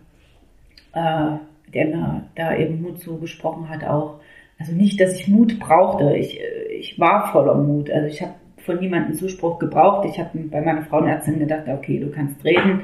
[0.94, 1.38] äh,
[1.74, 4.20] der mir da eben Mut zugesprochen hat auch.
[4.58, 6.16] Also nicht, dass ich Mut brauchte.
[6.16, 7.90] Ich, äh, ich war voller Mut.
[7.90, 10.06] Also ich habe von niemandem Zuspruch gebraucht.
[10.08, 12.82] Ich habe bei meiner Frauenärztin gedacht, okay, du kannst reden.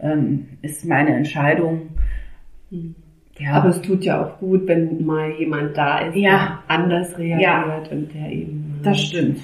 [0.00, 1.88] Ähm, ist meine Entscheidung.
[2.70, 2.94] Hm.
[3.38, 3.52] Ja.
[3.52, 6.30] Aber es tut ja auch gut, wenn mal jemand da ist, ja.
[6.30, 7.82] der anders reagiert ja.
[7.90, 9.40] und der eben das stimmt.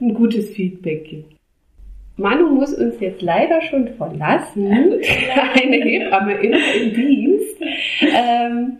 [0.00, 1.37] ein gutes Feedback gibt.
[2.18, 4.66] Manu muss uns jetzt leider schon verlassen.
[5.54, 7.62] Eine Hebamme im Dienst.
[8.02, 8.78] Ähm,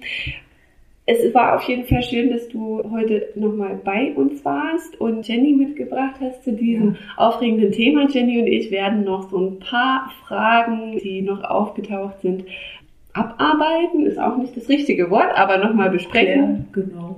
[1.07, 5.53] es war auf jeden Fall schön, dass du heute nochmal bei uns warst und Jenny
[5.53, 6.99] mitgebracht hast zu diesem ja.
[7.17, 8.09] aufregenden Thema.
[8.11, 12.45] Jenny und ich werden noch so ein paar Fragen, die noch aufgetaucht sind,
[13.13, 14.05] abarbeiten.
[14.05, 16.67] Ist auch nicht das richtige Wort, aber nochmal besprechen.
[16.75, 17.17] Ja, genau.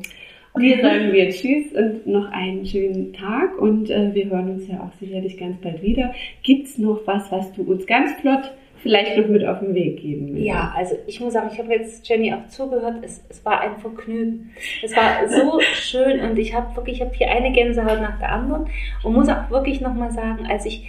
[0.57, 4.81] Wir sagen wir Tschüss und noch einen schönen Tag und äh, wir hören uns ja
[4.81, 6.13] auch sicherlich ganz bald wieder.
[6.43, 10.35] Gibt's noch was, was du uns ganz flott vielleicht noch mit auf den Weg geben
[10.35, 10.47] willst?
[10.47, 12.97] Ja, also ich muss sagen, ich habe jetzt Jenny auch zugehört.
[13.03, 14.51] Es, es war ein Vergnügen.
[14.83, 18.33] Es war so schön und ich habe wirklich, ich habe hier eine Gänsehaut nach der
[18.33, 18.67] anderen
[19.05, 20.89] und muss auch wirklich nochmal sagen, als ich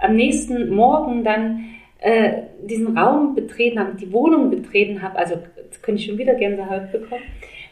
[0.00, 1.64] am nächsten Morgen dann
[1.98, 6.34] äh, diesen Raum betreten habe, die Wohnung betreten habe, also jetzt könnte ich schon wieder
[6.34, 7.22] Gänsehaut bekommen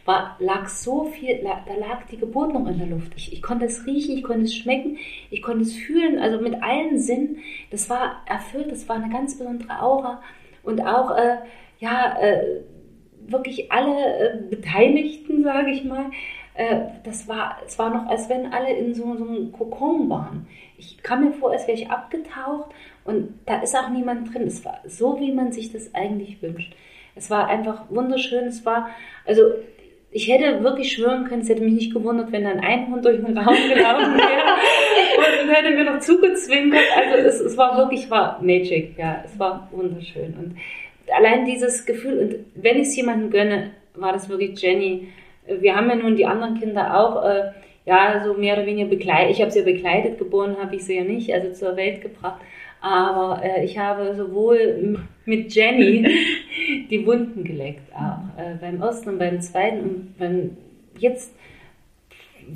[0.05, 3.13] war, lag so viel, da lag die Geburt noch in der Luft.
[3.17, 4.99] Ich, ich konnte es riechen, ich konnte es schmecken,
[5.31, 7.39] ich konnte es fühlen, also mit allen Sinnen.
[7.71, 10.23] Das war erfüllt, das war eine ganz besondere Aura.
[10.63, 11.39] Und auch, äh,
[11.79, 12.63] ja, äh,
[13.27, 16.11] wirklich alle äh, Beteiligten, sage ich mal,
[16.55, 20.47] äh, das war, es war noch, als wenn alle in so, so einem Kokon waren.
[20.77, 22.71] Ich kam mir vor, als wäre ich abgetaucht
[23.05, 24.43] und da ist auch niemand drin.
[24.43, 26.75] Es war so, wie man sich das eigentlich wünscht.
[27.15, 28.45] Es war einfach wunderschön.
[28.45, 28.91] Es war,
[29.27, 29.43] also
[30.13, 33.17] ich hätte wirklich schwören können, es hätte mich nicht gewundert, wenn dann ein Hund durch
[33.17, 36.83] den Raum gelaufen wäre und hätte mir noch zugezwinkert.
[36.97, 40.35] Also es, es war wirklich, war Magic, ja, es war wunderschön.
[40.39, 40.57] Und
[41.17, 45.09] allein dieses Gefühl, und wenn ich es jemandem gönne, war das wirklich Jenny.
[45.47, 47.53] Wir haben ja nun die anderen Kinder auch, äh,
[47.87, 49.33] ja, so mehr oder weniger begleitet.
[49.33, 52.41] Ich habe sie ja begleitet, geboren habe ich sie ja nicht, also zur Welt gebracht.
[52.81, 56.09] Aber äh, ich habe sowohl mit Jenny
[56.91, 60.57] die Wunden geleckt, auch äh, beim ersten und beim zweiten und beim
[60.99, 61.35] jetzt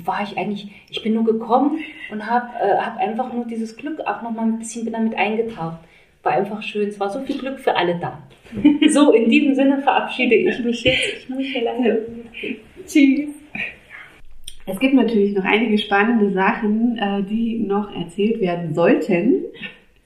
[0.03, 1.79] war ich eigentlich, ich bin nur gekommen
[2.11, 5.77] und habe äh, hab einfach nur dieses Glück auch noch mal ein bisschen damit eingetaucht.
[6.23, 8.19] War einfach schön, es war so viel Glück für alle da.
[8.89, 11.17] so, in diesem Sinne verabschiede ich mich jetzt.
[11.19, 11.97] Ich muss hier leider.
[12.87, 13.29] Tschüss.
[14.67, 19.43] Es gibt natürlich noch einige spannende Sachen, äh, die noch erzählt werden sollten.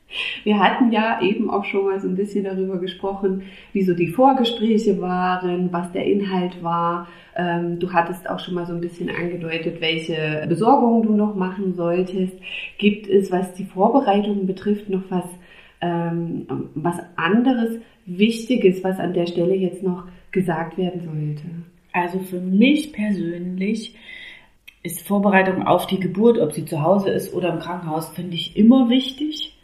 [0.44, 3.44] Wir hatten ja eben auch schon mal so ein bisschen darüber gesprochen,
[3.74, 7.08] wie so die Vorgespräche waren, was der Inhalt war.
[7.36, 11.76] Ähm, du hattest auch schon mal so ein bisschen angedeutet, welche Besorgungen du noch machen
[11.76, 12.38] solltest.
[12.78, 15.26] Gibt es, was die Vorbereitungen betrifft, noch was,
[15.82, 16.46] ähm,
[16.76, 21.46] was anderes Wichtiges, was an der Stelle jetzt noch gesagt werden sollte?
[21.92, 23.96] Also für mich persönlich
[24.84, 28.56] ist Vorbereitung auf die Geburt, ob sie zu Hause ist oder im Krankenhaus, finde ich
[28.56, 29.59] immer wichtig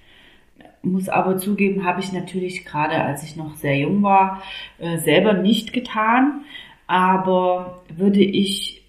[0.86, 4.44] muss aber zugeben, habe ich natürlich gerade als ich noch sehr jung war,
[4.80, 6.46] äh, selber nicht getan.
[6.88, 8.84] Aber würde ich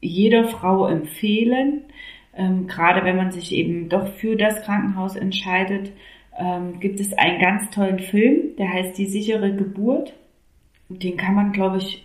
[0.00, 1.82] jeder Frau empfehlen,
[2.34, 5.92] ähm, gerade wenn man sich eben doch für das Krankenhaus entscheidet,
[6.38, 10.14] ähm, gibt es einen ganz tollen Film, der heißt Die sichere Geburt.
[10.88, 12.04] Den kann man, glaube ich,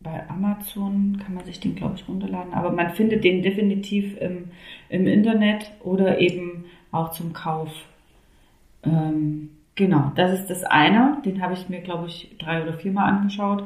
[0.00, 2.52] bei Amazon kann man sich den, glaube ich, runterladen.
[2.54, 4.50] Aber man findet den definitiv im,
[4.88, 7.70] im Internet oder eben auch zum Kauf
[8.84, 11.18] ähm, genau, das ist das eine.
[11.24, 13.62] Den habe ich mir, glaube ich, drei oder viermal angeschaut,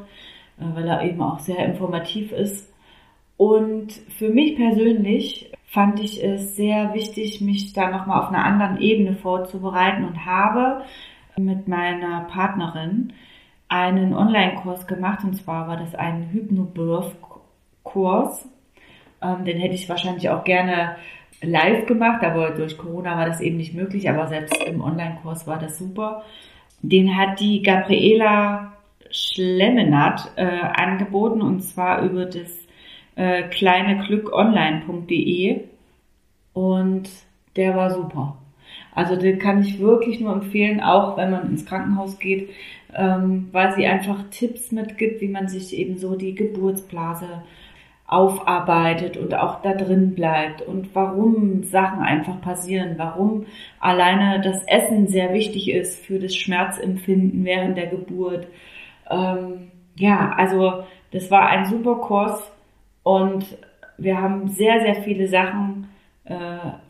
[0.59, 2.73] äh, weil er eben auch sehr informativ ist.
[3.37, 8.81] Und für mich persönlich fand ich es sehr wichtig, mich da nochmal auf einer anderen
[8.81, 10.85] Ebene vorzubereiten und habe
[11.37, 13.13] mit meiner Partnerin
[13.69, 18.49] einen Online-Kurs gemacht und zwar war das ein Hypnobirth-Kurs.
[19.21, 20.97] Ähm, den hätte ich wahrscheinlich auch gerne
[21.47, 25.59] live gemacht, aber durch Corona war das eben nicht möglich, aber selbst im Online-Kurs war
[25.59, 26.25] das super.
[26.83, 28.73] Den hat die Gabriela
[29.11, 32.67] Schlemmenat äh, angeboten und zwar über das
[33.17, 35.61] äh, kleineglückonline.de
[36.53, 37.09] und
[37.57, 38.39] der war super.
[38.95, 42.51] Also den kann ich wirklich nur empfehlen, auch wenn man ins Krankenhaus geht,
[42.95, 47.43] ähm, weil sie einfach Tipps mitgibt, wie man sich eben so die Geburtsblase
[48.07, 53.47] aufarbeitet und auch da drin bleibt und warum Sachen einfach passieren, warum
[53.81, 58.47] alleine das Essen sehr wichtig ist für das Schmerzempfinden während der Geburt.
[59.11, 62.41] Ähm, ja, also das war ein super Kurs
[63.03, 63.59] und
[63.99, 65.89] wir haben sehr, sehr viele Sachen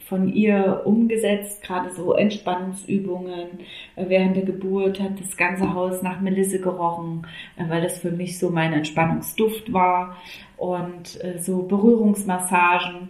[0.06, 3.60] von ihr umgesetzt, gerade so Entspannungsübungen.
[3.96, 8.10] Äh, während der Geburt hat das ganze Haus nach Melisse gerochen, äh, weil das für
[8.10, 10.16] mich so mein Entspannungsduft war.
[10.56, 13.08] Und so Berührungsmassagen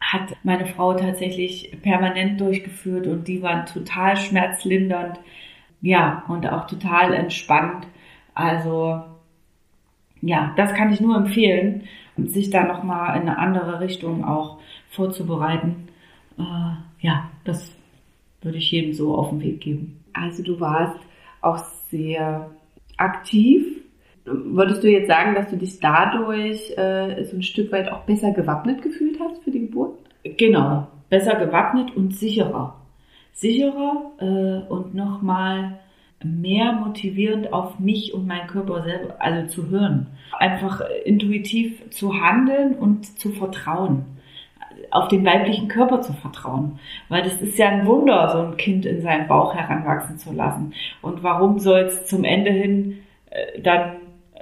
[0.00, 5.20] hat meine Frau tatsächlich permanent durchgeführt und die waren total schmerzlindernd.
[5.82, 7.86] Ja, und auch total entspannt.
[8.34, 9.02] Also,
[10.22, 11.84] ja, das kann ich nur empfehlen
[12.16, 14.58] und sich da nochmal in eine andere Richtung auch
[14.90, 15.88] vorzubereiten.
[16.38, 16.42] Äh,
[17.00, 17.76] ja, das
[18.42, 20.04] würde ich jedem so auf den Weg geben.
[20.12, 20.98] Also du warst
[21.40, 21.58] auch
[21.90, 22.50] sehr
[22.96, 23.64] aktiv.
[24.24, 28.32] Würdest du jetzt sagen, dass du dich dadurch äh, so ein Stück weit auch besser
[28.32, 29.98] gewappnet gefühlt hast für die Geburt?
[30.24, 32.80] Genau, besser gewappnet und sicherer.
[33.32, 35.78] Sicherer äh, und nochmal
[36.24, 40.08] mehr motivierend auf mich und meinen Körper selber, also zu hören.
[40.32, 44.15] Einfach intuitiv zu handeln und zu vertrauen
[44.96, 46.78] auf den weiblichen Körper zu vertrauen.
[47.08, 50.72] Weil das ist ja ein Wunder, so ein Kind in seinem Bauch heranwachsen zu lassen.
[51.02, 52.98] Und warum soll es zum Ende hin
[53.30, 53.96] äh, dann
[54.34, 54.40] äh,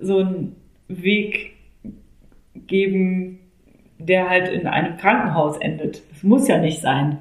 [0.00, 0.56] so einen
[0.88, 1.54] Weg
[2.54, 3.40] geben,
[3.98, 6.02] der halt in einem Krankenhaus endet?
[6.10, 7.18] Das muss ja nicht sein.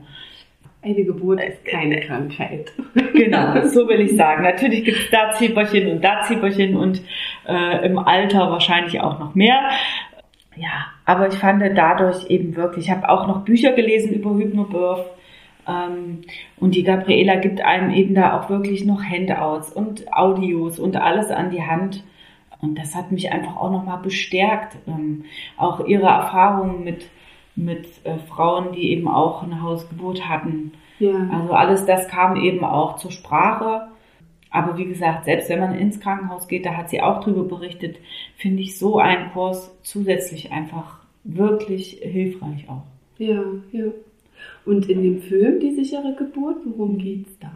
[0.81, 2.71] Eine Geburt ist keine Krankheit.
[3.13, 4.43] Genau, so will ich sagen.
[4.43, 7.01] Natürlich gibt es da Zieperchen und da Zieperchen und
[7.45, 9.59] äh, im Alter wahrscheinlich auch noch mehr
[10.59, 15.05] ja, aber ich fand dadurch eben wirklich, ich habe auch noch Bücher gelesen über Hypnobirth
[15.67, 16.21] ähm,
[16.57, 21.29] und die Gabriela gibt einem eben da auch wirklich noch Handouts und Audios und alles
[21.29, 22.03] an die Hand.
[22.61, 24.77] Und das hat mich einfach auch nochmal bestärkt.
[24.87, 25.23] Ähm,
[25.55, 27.09] auch ihre Erfahrungen mit,
[27.55, 30.73] mit äh, Frauen, die eben auch eine Hausgeburt hatten.
[30.99, 31.29] Ja.
[31.31, 33.87] Also alles das kam eben auch zur Sprache.
[34.51, 37.97] Aber wie gesagt, selbst wenn man ins Krankenhaus geht, da hat sie auch drüber berichtet,
[38.35, 42.83] finde ich so einen Kurs zusätzlich einfach wirklich hilfreich auch.
[43.17, 43.85] Ja, ja.
[44.65, 47.51] Und in dem Film Die sichere Geburt, worum geht's da?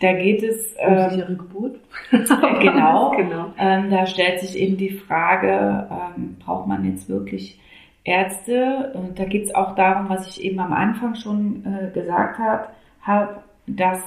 [0.00, 1.78] Da geht es Um ähm, sichere Geburt?
[2.10, 3.10] genau.
[3.16, 3.52] genau.
[3.58, 7.60] Ähm, da stellt sich eben die Frage, ähm, braucht man jetzt wirklich
[8.04, 8.92] Ärzte?
[8.94, 12.68] Und da geht es auch darum, was ich eben am Anfang schon äh, gesagt habe,
[13.02, 14.00] hab, dass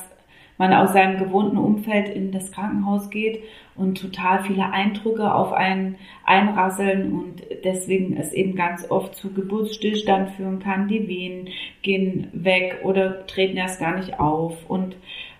[0.61, 3.41] man aus seinem gewohnten Umfeld in das Krankenhaus geht
[3.75, 10.29] und total viele Eindrücke auf einen einrasseln und deswegen es eben ganz oft zu Geburtsstillstand
[10.29, 10.87] führen kann.
[10.87, 11.49] Die Wehen
[11.81, 14.95] gehen weg oder treten erst gar nicht auf und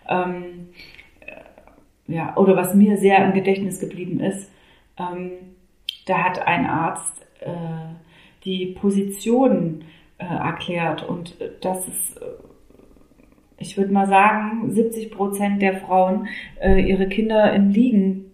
[0.10, 0.70] ähm,
[2.08, 4.52] ja, oder was mir sehr im Gedächtnis geblieben ist,
[4.98, 5.34] ähm,
[6.08, 7.94] da hat ein Arzt äh,
[8.44, 9.84] die Position
[10.18, 12.26] äh, erklärt und das ist, äh,
[13.62, 16.28] ich würde mal sagen, 70 Prozent der Frauen
[16.60, 18.26] äh, ihre Kinder im Liegen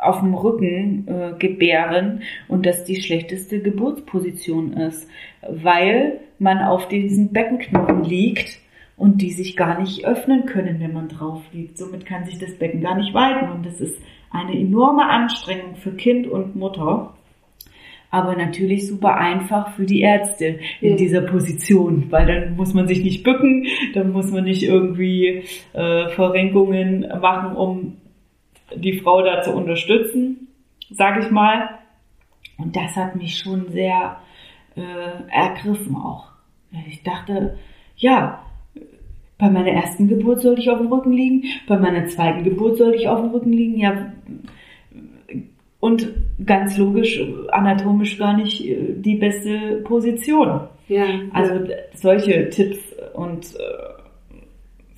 [0.00, 5.08] auf dem Rücken äh, gebären und das die schlechteste Geburtsposition ist,
[5.48, 8.58] weil man auf diesen Beckenknochen liegt
[8.96, 11.78] und die sich gar nicht öffnen können, wenn man drauf liegt.
[11.78, 13.98] Somit kann sich das Becken gar nicht weiten und das ist
[14.30, 17.15] eine enorme Anstrengung für Kind und Mutter.
[18.10, 20.96] Aber natürlich super einfach für die Ärzte in Ja.
[20.96, 25.42] dieser Position, weil dann muss man sich nicht bücken, dann muss man nicht irgendwie
[25.72, 27.96] äh, Verrenkungen machen, um
[28.74, 30.48] die Frau da zu unterstützen,
[30.90, 31.68] sage ich mal.
[32.58, 34.18] Und das hat mich schon sehr
[34.76, 36.28] äh, ergriffen auch.
[36.88, 37.58] Ich dachte,
[37.96, 38.42] ja,
[39.38, 42.96] bei meiner ersten Geburt sollte ich auf dem Rücken liegen, bei meiner zweiten Geburt sollte
[42.96, 44.12] ich auf dem Rücken liegen, ja.
[45.86, 46.08] Und
[46.44, 47.20] ganz logisch,
[47.52, 50.62] anatomisch gar nicht äh, die beste Position.
[50.88, 51.76] Ja, Also ja.
[51.94, 52.78] solche Tipps
[53.14, 53.86] und äh,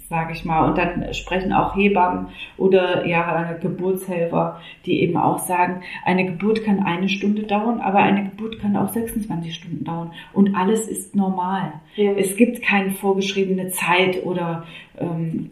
[0.09, 5.83] sage ich mal, und dann sprechen auch Hebammen oder ja Geburtshelfer, die eben auch sagen,
[6.07, 10.55] eine Geburt kann eine Stunde dauern, aber eine Geburt kann auch 26 Stunden dauern und
[10.55, 11.75] alles ist normal.
[11.97, 12.13] ja.
[12.13, 14.65] Es gibt keine vorgeschriebene Zeit oder
[14.99, 15.51] ähm,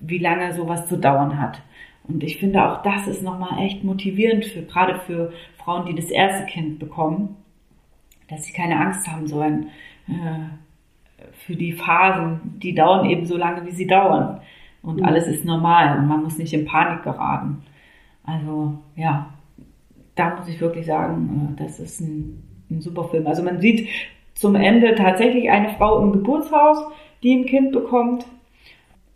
[0.00, 1.60] wie lange sowas zu dauern hat.
[2.08, 6.10] Und ich finde auch das ist nochmal echt motivierend für gerade für Frauen, die das
[6.10, 7.36] erste Kind bekommen,
[8.28, 9.68] dass sie keine Angst haben sollen
[10.08, 14.40] äh, für die Phasen, die dauern eben so lange, wie sie dauern.
[14.82, 15.04] Und Mhm.
[15.04, 17.62] alles ist normal und man muss nicht in Panik geraten.
[18.24, 19.32] Also ja,
[20.14, 23.26] da muss ich wirklich sagen, äh, das ist ein, ein super Film.
[23.26, 23.88] Also man sieht
[24.34, 26.78] zum Ende tatsächlich eine Frau im Geburtshaus,
[27.22, 28.26] die ein Kind bekommt.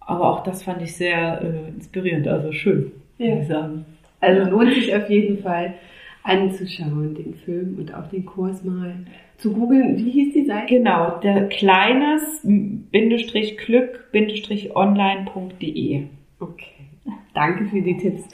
[0.07, 3.34] Aber auch das fand ich sehr äh, inspirierend, also schön, Ja.
[3.34, 3.84] muss ich sagen.
[4.20, 5.74] Also lohnt sich auf jeden Fall
[6.22, 8.94] anzuschauen, den Film und auch den Kurs mal
[9.36, 9.96] zu googeln.
[9.98, 10.66] Wie hieß die Seite?
[10.74, 16.04] Genau, der kleines Bindestrich Glück Bindestrich online.de.
[16.40, 16.88] Okay,
[17.34, 18.24] danke für die Tipps.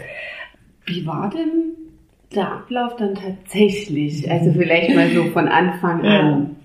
[0.87, 1.73] Wie war denn
[2.35, 4.31] der Ablauf dann tatsächlich?
[4.31, 6.57] Also vielleicht mal so von Anfang an.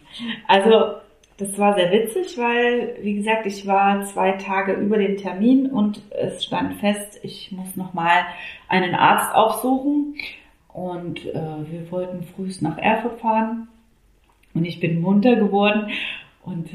[0.47, 0.95] Also
[1.37, 6.01] das war sehr witzig, weil, wie gesagt, ich war zwei Tage über den Termin und
[6.09, 8.25] es stand fest, ich muss nochmal
[8.67, 10.15] einen Arzt aufsuchen.
[10.73, 13.67] Und äh, wir wollten frühst nach Erfurt fahren.
[14.53, 15.91] Und ich bin munter geworden.
[16.43, 16.69] Und,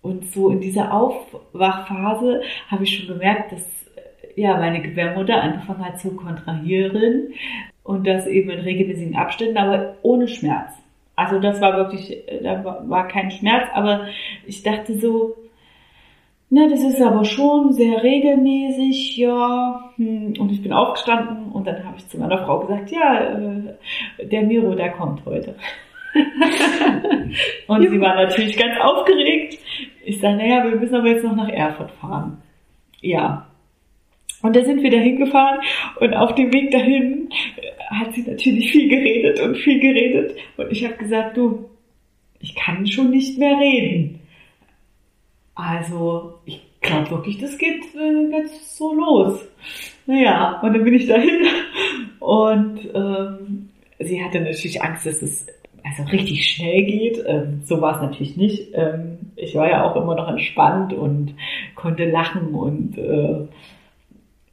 [0.00, 3.68] und so in dieser Aufwachphase habe ich schon gemerkt, dass
[4.34, 7.34] ja, meine Gebärmutter angefangen hat zu kontrahieren.
[7.84, 10.72] Und das eben in regelmäßigen Abständen, aber ohne Schmerz.
[11.24, 14.06] Also das war wirklich, da war- kein Schmerz, aber
[14.46, 15.36] ich dachte so,
[16.50, 19.90] na, das ist aber schon sehr regelmäßig, ja.
[19.96, 20.34] Hm.
[20.38, 24.42] Und ich bin aufgestanden und dann habe ich zu meiner Frau gesagt, ja, äh, der
[24.42, 25.54] Miro, der kommt heute.
[27.68, 29.58] und sie war natürlich ganz aufgeregt.
[30.04, 32.42] Ich sage, naja, wir müssen aber jetzt noch nach Erfurt fahren.
[33.00, 33.46] Ja.
[34.42, 35.60] Und da sind wir dahin gefahren
[36.00, 40.36] und auf dem Weg dahin äh, hat sie natürlich viel geredet und viel geredet.
[40.56, 41.70] Und ich habe gesagt, du,
[42.40, 44.20] ich kann schon nicht mehr reden.
[45.54, 49.40] Also, ich glaube wirklich, das geht äh, so los.
[50.06, 51.46] Naja, und dann bin ich dahin
[52.18, 53.68] und ähm,
[54.00, 55.46] sie hatte natürlich Angst, dass es
[55.84, 57.22] also richtig schnell geht.
[57.26, 58.70] Ähm, so war es natürlich nicht.
[58.74, 61.34] Ähm, ich war ja auch immer noch entspannt und
[61.74, 63.46] konnte lachen und äh,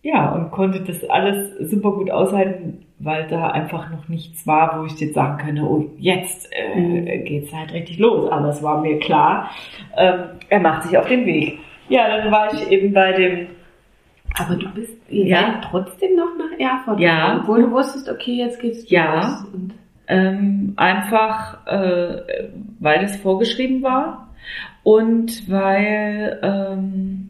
[0.01, 4.85] ja, und konnte das alles super gut aushalten, weil da einfach noch nichts war, wo
[4.85, 7.25] ich jetzt sagen könnte, oh, jetzt äh, Mhm.
[7.25, 8.29] geht's halt richtig los.
[8.31, 9.49] Aber es war mir klar,
[9.97, 11.59] ähm, er macht sich auf den Weg.
[11.87, 13.47] Ja, dann war ich eben bei dem,
[14.37, 15.59] Aber du bist Ja.
[15.69, 17.15] trotzdem noch nach Erfurt Ja.
[17.15, 19.15] gefahren, obwohl du wusstest, okay, jetzt geht's Ja.
[19.15, 19.45] los.
[20.07, 24.29] Ähm, einfach, äh, weil es vorgeschrieben war
[24.83, 27.29] und weil, ähm,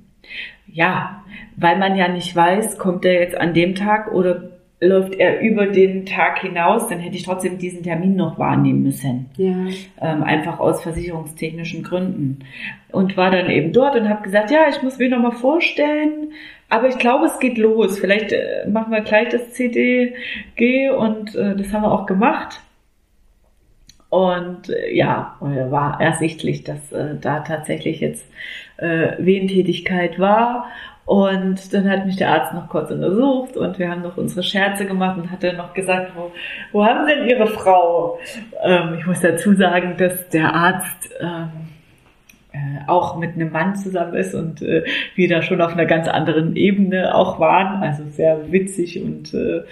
[0.68, 1.24] ja,
[1.56, 4.42] weil man ja nicht weiß, kommt er jetzt an dem Tag oder
[4.82, 9.30] läuft er über den Tag hinaus, dann hätte ich trotzdem diesen Termin noch wahrnehmen müssen.
[9.36, 9.56] Ja.
[10.02, 12.40] Ähm, einfach aus versicherungstechnischen Gründen.
[12.92, 16.32] Und war dann eben dort und habe gesagt, ja, ich muss mich noch mal vorstellen,
[16.70, 18.00] aber ich glaube, es geht los.
[18.00, 22.62] Vielleicht äh, machen wir gleich das CDG und äh, das haben wir auch gemacht.
[24.10, 28.26] Und äh, ja, war ersichtlich, dass äh, da tatsächlich jetzt
[28.78, 30.72] äh, Wehentätigkeit war.
[31.10, 34.86] Und dann hat mich der Arzt noch kurz untersucht und wir haben noch unsere Scherze
[34.86, 36.32] gemacht und hat dann noch gesagt, wo,
[36.72, 38.20] wo haben Sie denn Ihre Frau?
[38.64, 41.50] Ähm, ich muss dazu sagen, dass der Arzt ähm,
[42.52, 44.84] äh, auch mit einem Mann zusammen ist und äh,
[45.16, 47.82] wir da schon auf einer ganz anderen Ebene auch waren.
[47.82, 49.64] Also sehr witzig und äh,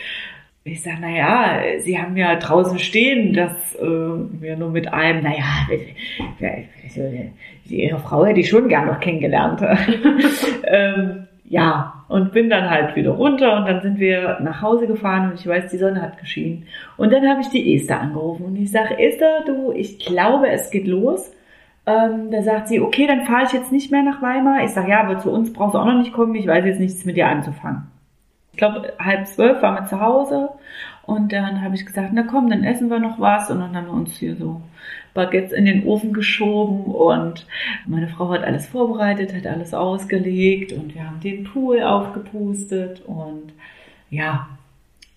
[0.64, 5.68] ich sage, naja, Sie haben ja draußen stehen, dass äh, wir nur mit einem, naja,
[7.70, 9.62] Ihre Frau hätte ich schon gern noch kennengelernt.
[10.64, 15.32] ähm, ja, und bin dann halt wieder runter und dann sind wir nach Hause gefahren
[15.32, 16.68] und ich weiß, die Sonne hat geschienen.
[16.98, 20.70] Und dann habe ich die Esther angerufen und ich sage, Esther, du, ich glaube, es
[20.72, 21.32] geht los.
[21.86, 24.64] Ähm, da sagt sie, okay, dann fahre ich jetzt nicht mehr nach Weimar.
[24.66, 26.82] Ich sage, ja, aber zu uns brauchst du auch noch nicht kommen, ich weiß jetzt
[26.82, 27.84] nichts mit dir anzufangen.
[28.52, 30.50] Ich glaube, halb zwölf waren wir zu Hause
[31.04, 33.86] und dann habe ich gesagt, na komm, dann essen wir noch was und dann haben
[33.86, 34.62] wir uns hier so
[35.18, 37.48] Baguettes in den Ofen geschoben und
[37.88, 43.52] meine Frau hat alles vorbereitet, hat alles ausgelegt und wir haben den Pool aufgepustet und
[44.12, 44.48] ja,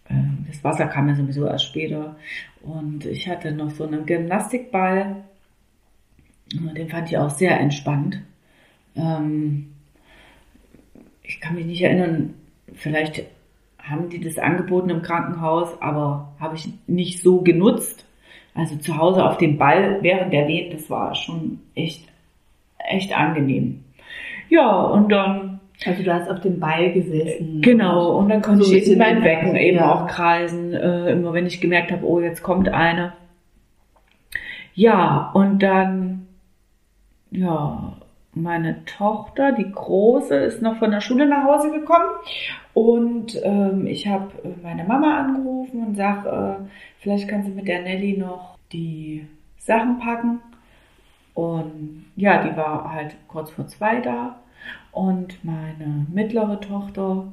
[0.08, 2.16] ähm, das Wasser kam ja sowieso erst später
[2.62, 5.16] und ich hatte noch so einen Gymnastikball,
[6.50, 8.22] den fand ich auch sehr entspannt.
[8.96, 9.72] Ähm,
[11.22, 12.32] ich kann mich nicht erinnern,
[12.72, 13.24] vielleicht
[13.78, 18.06] haben die das angeboten im Krankenhaus, aber habe ich nicht so genutzt.
[18.54, 22.04] Also zu Hause auf dem Ball während der Wehen, das war schon echt,
[22.78, 23.84] echt angenehm.
[24.48, 25.60] Ja, und dann.
[25.86, 27.62] Also du hast auf dem Ball gesessen.
[27.62, 29.94] Genau, und dann konnte so ich in mein Becken eben ja.
[29.94, 33.14] auch kreisen, äh, immer wenn ich gemerkt habe, oh, jetzt kommt eine.
[34.74, 36.26] Ja, und dann,
[37.30, 37.94] ja,
[38.32, 42.10] meine Tochter, die Große, ist noch von der Schule nach Hause gekommen
[42.74, 46.62] und ähm, ich habe äh, meine Mama angerufen und sag, äh,
[47.00, 49.26] vielleicht kann sie mit der Nelly noch die
[49.58, 50.40] Sachen packen.
[51.34, 54.40] Und ja, die war halt kurz vor zwei da.
[54.92, 57.32] Und meine mittlere Tochter,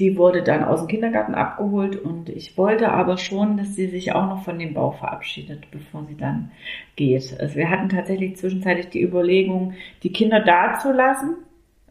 [0.00, 4.12] die wurde dann aus dem Kindergarten abgeholt und ich wollte aber schon, dass sie sich
[4.12, 6.50] auch noch von dem Bauch verabschiedet, bevor sie dann
[6.96, 7.38] geht.
[7.38, 11.36] Also wir hatten tatsächlich zwischenzeitlich die Überlegung, die Kinder da zu lassen.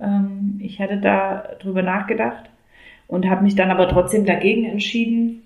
[0.01, 2.49] Ähm, ich hatte da drüber nachgedacht
[3.07, 5.43] und habe mich dann aber trotzdem dagegen entschieden,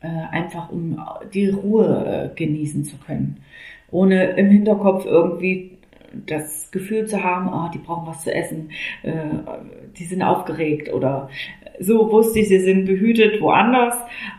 [0.00, 1.00] äh, einfach um
[1.32, 3.44] die Ruhe äh, genießen zu können,
[3.92, 5.71] ohne im Hinterkopf irgendwie
[6.26, 8.70] das Gefühl zu haben, oh, die brauchen was zu essen,
[9.02, 9.12] äh,
[9.96, 11.28] die sind aufgeregt oder
[11.80, 13.96] so wusste ich, sie sind behütet woanders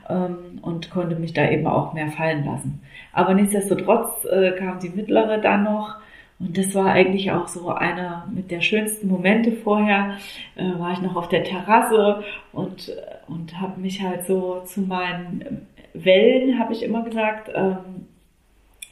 [0.09, 2.81] ähm, und konnte mich da eben auch mehr fallen lassen.
[3.11, 5.97] Aber nichtsdestotrotz äh, kam die mittlere dann noch
[6.39, 10.17] und das war eigentlich auch so einer mit der schönsten Momente vorher.
[10.55, 12.91] Äh, war ich noch auf der Terrasse und,
[13.27, 18.07] und habe mich halt so zu meinen Wellen, habe ich immer gesagt, ähm,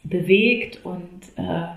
[0.04, 1.68] bewegt und äh,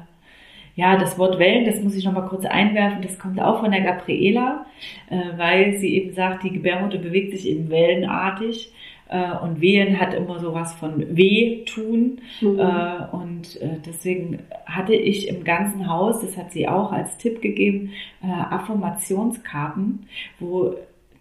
[0.76, 3.82] ja, das Wort Wellen, das muss ich nochmal kurz einwerfen, das kommt auch von der
[3.82, 4.66] Gabriela,
[5.08, 8.72] äh, weil sie eben sagt, die Gebärmutter bewegt sich eben wellenartig
[9.08, 12.20] äh, und Wehen hat immer sowas von Wehtun.
[12.40, 12.58] Mhm.
[12.58, 17.40] Äh, und äh, deswegen hatte ich im ganzen Haus, das hat sie auch als Tipp
[17.40, 20.06] gegeben, äh, Affirmationskarten,
[20.40, 20.74] wo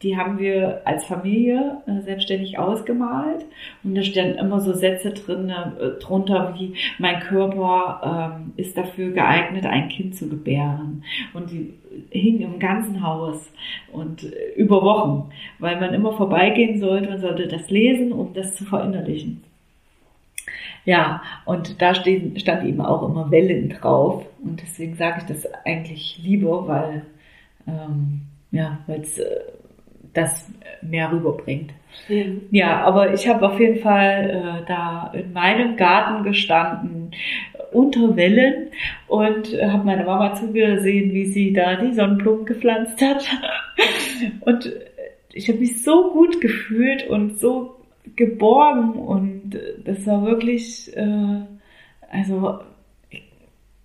[0.03, 3.45] die haben wir als Familie äh, selbstständig ausgemalt.
[3.83, 9.11] Und da standen immer so Sätze drin, äh, drunter wie mein Körper ähm, ist dafür
[9.11, 11.03] geeignet, ein Kind zu gebären.
[11.33, 11.73] Und die
[12.11, 13.49] hingen im ganzen Haus
[13.91, 15.29] und äh, über Wochen,
[15.59, 19.43] weil man immer vorbeigehen sollte, man sollte das lesen, um das zu verinnerlichen.
[20.85, 24.25] Ja, und da stehen, stand eben auch immer Wellen drauf.
[24.43, 27.03] Und deswegen sage ich das eigentlich lieber, weil
[27.65, 29.39] ähm, ja, weil es äh,
[30.13, 30.49] das
[30.81, 31.71] mehr rüberbringt.
[32.07, 37.11] Ja, ja aber ich habe auf jeden Fall äh, da in meinem Garten gestanden
[37.71, 38.69] unter Wellen
[39.07, 43.27] und äh, habe meine Mama zugesehen, wie sie da die Sonnenblumen gepflanzt hat.
[44.41, 44.79] und äh,
[45.33, 47.75] ich habe mich so gut gefühlt und so
[48.15, 51.41] geborgen und äh, das war wirklich, äh,
[52.11, 52.59] also
[53.09, 53.23] ich,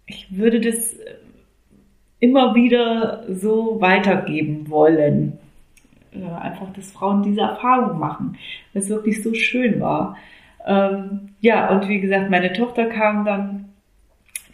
[0.07, 0.97] ich würde das
[2.20, 5.39] immer wieder so weitergeben wollen
[6.13, 8.39] äh, einfach, dass Frauen diese Erfahrung machen,
[8.73, 10.17] weil es wirklich so schön war.
[10.67, 13.69] Ähm, ja, und wie gesagt, meine Tochter kam dann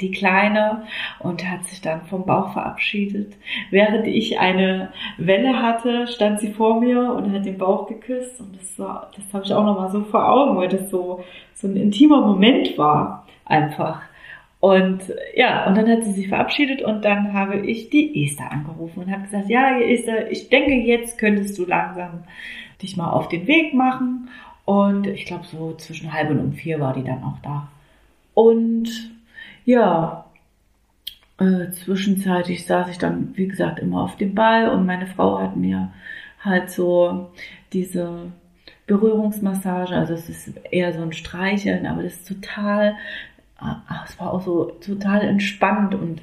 [0.00, 0.84] die Kleine
[1.20, 3.36] und hat sich dann vom Bauch verabschiedet.
[3.70, 8.56] Während ich eine Welle hatte, stand sie vor mir und hat den Bauch geküsst und
[8.56, 11.76] das war, das habe ich auch nochmal so vor Augen, weil das so, so ein
[11.76, 14.02] intimer Moment war, einfach.
[14.64, 19.00] Und ja, und dann hat sie sich verabschiedet und dann habe ich die Esther angerufen
[19.02, 22.24] und habe gesagt, ja, Esther, ich denke, jetzt könntest du langsam
[22.80, 24.30] dich mal auf den Weg machen.
[24.64, 27.68] Und ich glaube, so zwischen halb und um vier war die dann auch da.
[28.32, 28.88] Und
[29.66, 30.24] ja,
[31.38, 35.56] äh, zwischenzeitlich saß ich dann, wie gesagt, immer auf dem Ball und meine Frau hat
[35.56, 35.92] mir
[36.40, 37.30] halt so
[37.74, 38.32] diese
[38.86, 42.96] Berührungsmassage, also es ist eher so ein Streicheln, aber das ist total,
[44.04, 46.20] es war auch so total entspannt und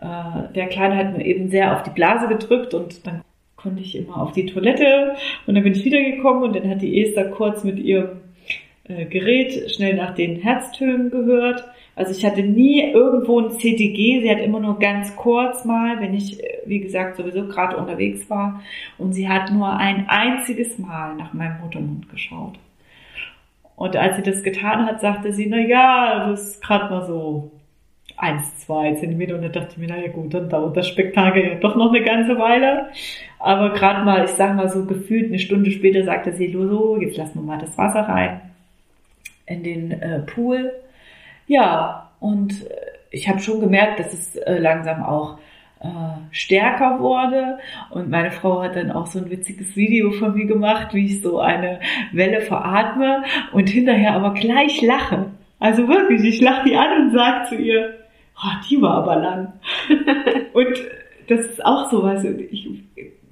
[0.00, 3.22] äh, der Kleine hat mir eben sehr auf die Blase gedrückt und dann
[3.56, 5.14] konnte ich immer auf die Toilette
[5.46, 8.20] und dann bin ich wiedergekommen und dann hat die Esther kurz mit ihrem
[8.84, 11.64] äh, Gerät schnell nach den Herztönen gehört.
[11.94, 16.14] Also ich hatte nie irgendwo ein CTG, sie hat immer nur ganz kurz mal, wenn
[16.14, 18.62] ich, äh, wie gesagt, sowieso gerade unterwegs war.
[18.98, 22.58] Und sie hat nur ein einziges Mal nach meinem Muttermund geschaut.
[23.76, 27.50] Und als sie das getan hat, sagte sie, na ja, das ist gerade mal so
[28.16, 29.34] eins, zwei Zentimeter.
[29.34, 32.04] Und dann dachte ich mir, naja gut, dann dauert das Spektakel ja doch noch eine
[32.04, 32.90] ganze Weile.
[33.38, 37.16] Aber gerade mal, ich sag mal so gefühlt eine Stunde später sagte sie, so, jetzt
[37.16, 38.40] lassen wir mal das Wasser rein
[39.46, 40.72] in den äh, Pool.
[41.46, 42.76] Ja, und äh,
[43.10, 45.38] ich habe schon gemerkt, dass es äh, langsam auch
[46.30, 47.58] stärker wurde.
[47.90, 51.22] Und meine Frau hat dann auch so ein witziges Video von mir gemacht, wie ich
[51.22, 51.80] so eine
[52.12, 55.26] Welle veratme und hinterher aber gleich lache.
[55.58, 57.94] Also wirklich, ich lache die an und sage zu ihr,
[58.36, 59.52] oh, die war aber lang.
[60.52, 60.74] und
[61.28, 62.68] das ist auch so was, ich,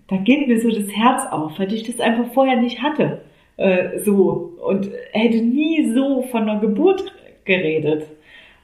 [0.08, 3.22] da geht mir so das Herz auf, weil ich das einfach vorher nicht hatte.
[3.56, 7.04] Äh, so und hätte nie so von einer Geburt
[7.44, 8.06] geredet.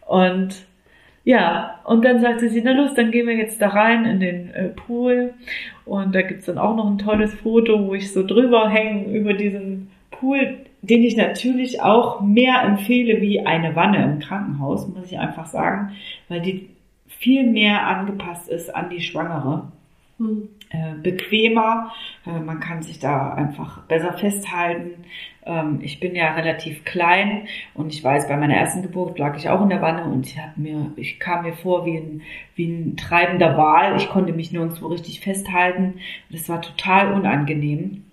[0.06, 0.66] Und
[1.26, 4.54] ja, und dann sagte sie, na los, dann gehen wir jetzt da rein in den
[4.54, 5.34] äh, Pool.
[5.84, 9.34] Und da gibt's dann auch noch ein tolles Foto, wo ich so drüber hänge über
[9.34, 15.18] diesen Pool, den ich natürlich auch mehr empfehle wie eine Wanne im Krankenhaus, muss ich
[15.18, 15.96] einfach sagen,
[16.28, 16.70] weil die
[17.08, 19.72] viel mehr angepasst ist an die Schwangere.
[20.18, 21.92] Äh, bequemer,
[22.26, 25.04] äh, man kann sich da einfach besser festhalten.
[25.44, 29.50] Ähm, ich bin ja relativ klein und ich weiß, bei meiner ersten Geburt lag ich
[29.50, 32.22] auch in der Wanne und ich mir, ich kam mir vor wie ein,
[32.54, 33.96] wie ein treibender Wal.
[33.96, 36.00] Ich konnte mich nirgendwo richtig festhalten.
[36.30, 38.04] Das war total unangenehm.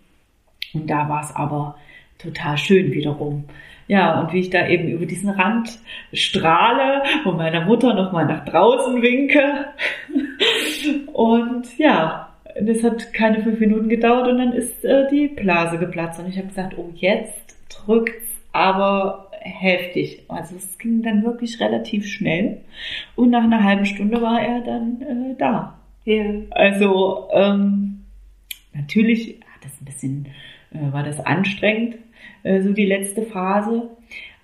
[0.74, 1.78] Und da war es aber
[2.18, 3.46] total schön wiederum.
[3.88, 5.80] Ja, und wie ich da eben über diesen Rand
[6.14, 9.68] strahle und meiner Mutter nochmal nach draußen winke.
[11.12, 12.30] Und ja,
[12.62, 16.20] das hat keine fünf Minuten gedauert und dann ist äh, die Blase geplatzt.
[16.20, 20.24] Und ich habe gesagt, oh, jetzt drückt's aber heftig.
[20.28, 22.62] Also es ging dann wirklich relativ schnell.
[23.16, 25.78] Und nach einer halben Stunde war er dann äh, da.
[26.06, 26.24] Ja.
[26.52, 28.04] Also ähm,
[28.74, 30.28] natürlich hat das ein bisschen,
[30.74, 31.96] äh, war das anstrengend,
[32.44, 33.90] so die letzte Phase.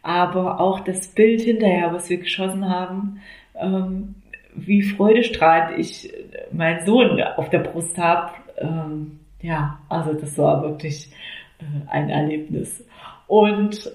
[0.01, 3.19] Aber auch das Bild hinterher, was wir geschossen haben,
[3.55, 4.15] ähm,
[4.55, 6.11] wie freudestrahlend ich
[6.51, 8.31] meinen Sohn auf der Brust habe.
[8.57, 11.11] Ähm, ja, also das war wirklich
[11.59, 12.85] äh, ein Erlebnis.
[13.27, 13.91] Und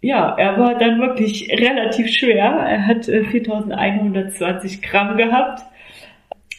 [0.00, 2.44] ja, er war dann wirklich relativ schwer.
[2.44, 5.62] Er hat äh, 4120 Gramm gehabt.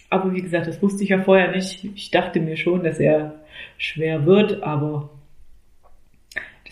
[0.10, 1.84] Aber wie gesagt, das wusste ich ja vorher nicht.
[1.96, 3.36] Ich dachte mir schon, dass er
[3.78, 5.10] schwer wird, aber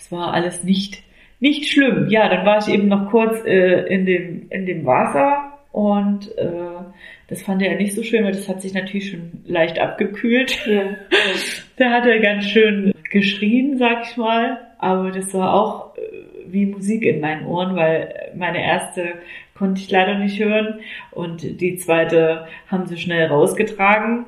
[0.00, 1.02] das war alles nicht,
[1.40, 2.08] nicht schlimm.
[2.08, 6.80] Ja, dann war ich eben noch kurz äh, in, dem, in dem Wasser und äh,
[7.28, 10.66] das fand er nicht so schön, weil das hat sich natürlich schon leicht abgekühlt.
[10.66, 10.96] Ja.
[11.76, 14.58] da hat er ganz schön geschrien, sag ich mal.
[14.78, 16.00] Aber das war auch äh,
[16.46, 19.12] wie Musik in meinen Ohren, weil meine erste
[19.54, 20.80] konnte ich leider nicht hören
[21.10, 24.24] und die zweite haben sie schnell rausgetragen.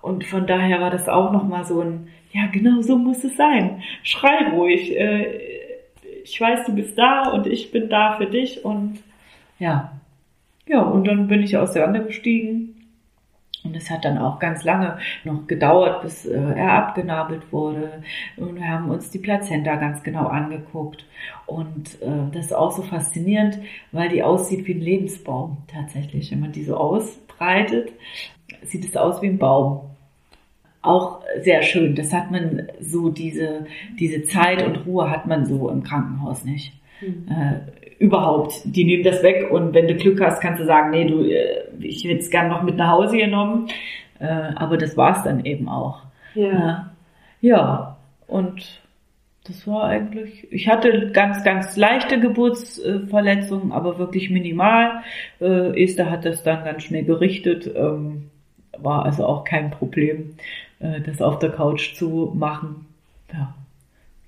[0.00, 2.08] Und von daher war das auch nochmal so ein,
[2.38, 3.82] ja genau so muss es sein.
[4.02, 4.96] Schrei ruhig.
[4.96, 5.40] Äh,
[6.24, 8.98] ich weiß, du bist da und ich bin da für dich und
[9.58, 9.92] ja,
[10.66, 12.74] ja, und dann bin ich aus der Wanne gestiegen.
[13.64, 18.02] Und es hat dann auch ganz lange noch gedauert, bis äh, er abgenabelt wurde.
[18.36, 21.04] Und wir haben uns die Plazenta ganz genau angeguckt.
[21.46, 23.58] Und äh, das ist auch so faszinierend,
[23.90, 26.30] weil die aussieht wie ein Lebensbaum tatsächlich.
[26.30, 27.92] Wenn man die so ausbreitet,
[28.62, 29.80] sieht es aus wie ein Baum.
[30.82, 31.94] Auch sehr schön.
[31.94, 33.66] Das hat man so, diese,
[33.98, 36.72] diese Zeit und Ruhe hat man so im Krankenhaus nicht.
[37.00, 37.26] Mhm.
[37.28, 38.60] Äh, überhaupt.
[38.64, 41.64] Die nehmen das weg und wenn du Glück hast, kannst du sagen, nee, du, äh,
[41.80, 43.68] ich hätte es gern noch mit nach Hause genommen.
[44.20, 46.02] Äh, aber das war's dann eben auch.
[46.34, 46.90] Ja.
[47.40, 47.96] ja.
[48.26, 48.82] Und
[49.48, 55.02] das war eigentlich, ich hatte ganz, ganz leichte Geburtsverletzungen, aber wirklich minimal.
[55.40, 58.30] Äh, Esther hat das dann ganz schnell gerichtet, ähm,
[58.76, 60.34] war also auch kein Problem,
[60.80, 62.86] äh, das auf der Couch zu machen.
[63.32, 63.54] Ja.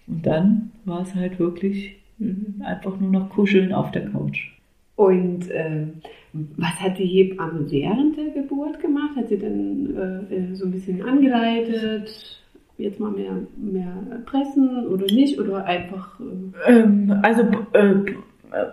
[0.06, 4.50] Und dann war es halt wirklich mhm, einfach nur noch kuscheln auf der Couch.
[4.96, 5.86] Und äh,
[6.32, 9.16] was hat die Hebamme während der Geburt gemacht?
[9.16, 9.96] Hat sie dann
[10.30, 12.40] äh, äh so ein bisschen angeleitet?
[12.80, 13.92] jetzt mal mehr, mehr
[14.26, 16.18] pressen oder nicht oder einfach?
[16.66, 17.42] Äh ähm, also
[17.72, 17.94] äh,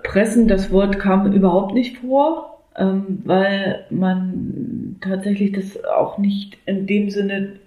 [0.04, 6.88] pressen, das Wort kam überhaupt nicht vor, ähm, weil man tatsächlich das auch nicht in
[6.88, 7.54] dem Sinne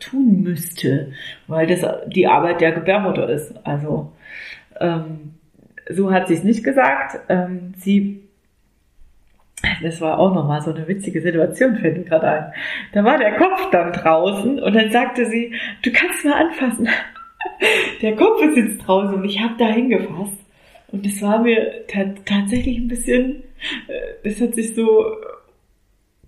[0.00, 1.12] tun müsste,
[1.46, 3.54] weil das die Arbeit der Gebärmutter ist.
[3.64, 4.12] Also
[4.80, 5.34] ähm,
[5.90, 7.18] so hat sie es nicht gesagt.
[7.28, 8.22] Ähm, sie
[9.82, 12.52] das war auch nochmal so eine witzige Situation, fällt mir gerade ein.
[12.92, 16.88] Da war der Kopf dann draußen und dann sagte sie, du kannst mal anfassen.
[18.02, 20.38] Der Kopf ist jetzt draußen und ich habe da hingefasst.
[20.88, 21.86] Und das war mir
[22.24, 23.42] tatsächlich ein bisschen,
[23.88, 25.16] äh, das hat sich so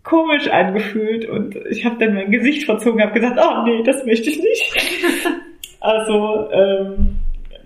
[0.05, 4.31] komisch angefühlt und ich habe dann mein Gesicht verzogen, habe gesagt, oh nee, das möchte
[4.31, 4.73] ich nicht.
[5.81, 7.17] Also ähm,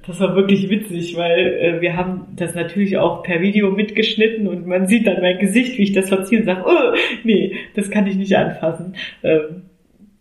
[0.05, 4.66] das war wirklich witzig, weil äh, wir haben das natürlich auch per Video mitgeschnitten und
[4.66, 8.09] man sieht dann mein Gesicht, wie ich das verziehe und sage, oh, nee, das kann
[8.09, 8.95] ich nicht anfassen.
[9.22, 9.62] Ähm,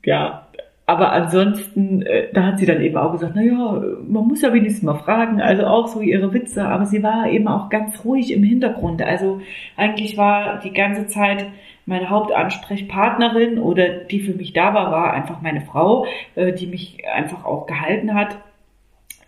[0.05, 0.47] ja,
[0.85, 4.53] aber ansonsten, äh, da hat sie dann eben auch gesagt, na ja, man muss ja
[4.53, 8.31] wenigstens mal fragen, also auch so ihre Witze, aber sie war eben auch ganz ruhig
[8.31, 9.01] im Hintergrund.
[9.01, 9.41] Also
[9.75, 11.47] eigentlich war die ganze Zeit
[11.87, 17.07] meine Hauptansprechpartnerin oder die für mich da war, war einfach meine Frau, äh, die mich
[17.11, 18.37] einfach auch gehalten hat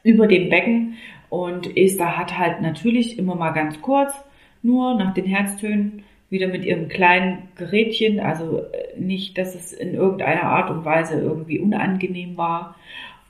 [0.03, 0.97] über dem Becken.
[1.30, 4.14] Und Esther hat halt natürlich immer mal ganz kurz,
[4.62, 9.95] nur nach den Herztönen, wieder mit ihrem kleinen Gerätchen, also äh, nicht, dass es in
[9.95, 12.76] irgendeiner Art und Weise irgendwie unangenehm war.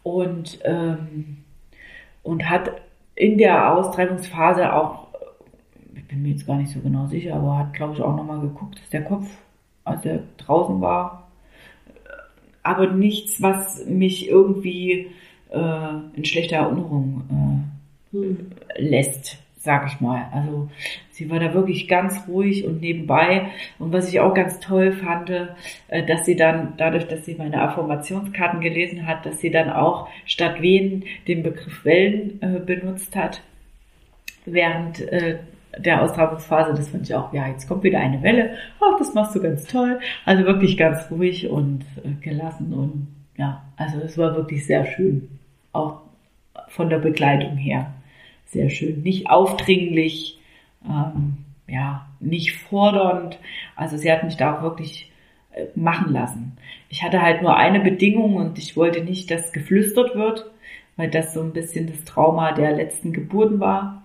[0.02, 1.38] Und, ähm,
[2.24, 2.72] und hat
[3.16, 5.09] in der Austreibungsphase auch,
[6.10, 8.80] bin mir jetzt gar nicht so genau sicher, aber hat, glaube ich, auch nochmal geguckt,
[8.80, 9.28] dass der Kopf,
[9.86, 11.30] als er draußen war,
[12.64, 15.08] aber nichts, was mich irgendwie
[15.52, 17.66] äh, in schlechter Erinnerung
[18.14, 18.52] äh, hm.
[18.78, 20.28] lässt, sag ich mal.
[20.32, 20.70] Also
[21.12, 23.48] sie war da wirklich ganz ruhig und nebenbei.
[23.78, 27.62] Und was ich auch ganz toll fand, äh, dass sie dann, dadurch, dass sie meine
[27.62, 33.42] Affirmationskarten gelesen hat, dass sie dann auch statt Wehen den Begriff Wellen äh, benutzt hat,
[34.46, 35.40] während äh,
[35.78, 39.36] der Austragungsphase, das fand ich auch, ja, jetzt kommt wieder eine Welle, ach, das machst
[39.36, 40.00] du ganz toll.
[40.26, 43.08] Also wirklich ganz ruhig und äh, gelassen und
[43.38, 45.30] ja, also es war wirklich sehr schön
[45.72, 46.02] auch
[46.68, 47.94] von der Begleitung her
[48.52, 49.02] sehr schön.
[49.02, 50.40] Nicht aufdringlich,
[50.86, 53.40] ähm, ja, nicht fordernd.
[53.76, 55.12] Also sie hat mich da auch wirklich
[55.52, 56.58] äh, machen lassen.
[56.90, 60.50] Ich hatte halt nur eine Bedingung und ich wollte nicht, dass geflüstert wird,
[60.98, 63.99] weil das so ein bisschen das Trauma der letzten Geburten war,